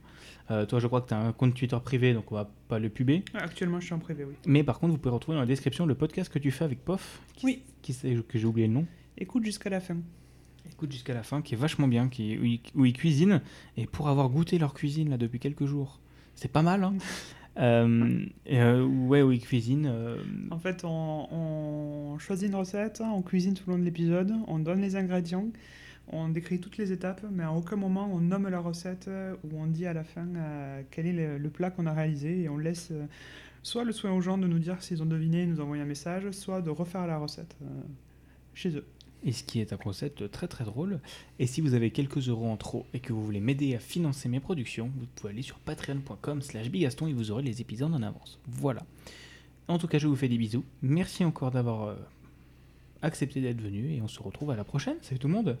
[0.51, 2.79] Euh, toi, je crois que tu as un compte Twitter privé, donc on va pas
[2.79, 3.23] le puber.
[3.35, 4.33] Actuellement, je suis en privé, oui.
[4.47, 6.83] Mais par contre, vous pouvez retrouver dans la description le podcast que tu fais avec
[6.83, 7.21] Pof.
[7.35, 7.61] Qui, Oui.
[7.81, 7.93] Qui
[8.27, 8.85] que j'ai oublié le nom.
[9.17, 9.97] Écoute jusqu'à la fin.
[10.71, 13.41] Écoute jusqu'à la fin, qui est vachement bien, qui, où, ils, où ils cuisinent.
[13.77, 15.99] Et pour avoir goûté leur cuisine là depuis quelques jours,
[16.35, 16.83] c'est pas mal.
[16.83, 16.95] Hein
[17.57, 19.85] Euh, et, euh, ouais, où ils cuisinent.
[19.87, 20.17] euh,
[20.49, 24.57] En fait, on, on choisit une recette, on cuisine tout le long de l'épisode, on
[24.59, 25.47] donne les ingrédients,
[26.07, 29.09] on décrit toutes les étapes, mais à aucun moment on nomme la recette
[29.43, 32.41] ou on dit à la fin euh, quel est le, le plat qu'on a réalisé
[32.41, 32.91] et on laisse
[33.61, 35.85] soit le soin aux gens de nous dire s'ils ont deviné et nous envoyer un
[35.85, 37.55] message, soit de refaire la recette
[38.53, 38.85] chez eux.
[39.25, 40.99] Et ce qui est un concept très très drôle.
[41.39, 44.27] Et si vous avez quelques euros en trop et que vous voulez m'aider à financer
[44.27, 48.03] mes productions, vous pouvez aller sur patreon.com slash bigaston et vous aurez les épisodes en
[48.03, 48.39] avance.
[48.47, 48.83] Voilà.
[49.67, 50.65] En tout cas, je vous fais des bisous.
[50.81, 51.95] Merci encore d'avoir euh,
[53.01, 54.97] accepté d'être venu et on se retrouve à la prochaine.
[55.01, 55.57] Salut tout le monde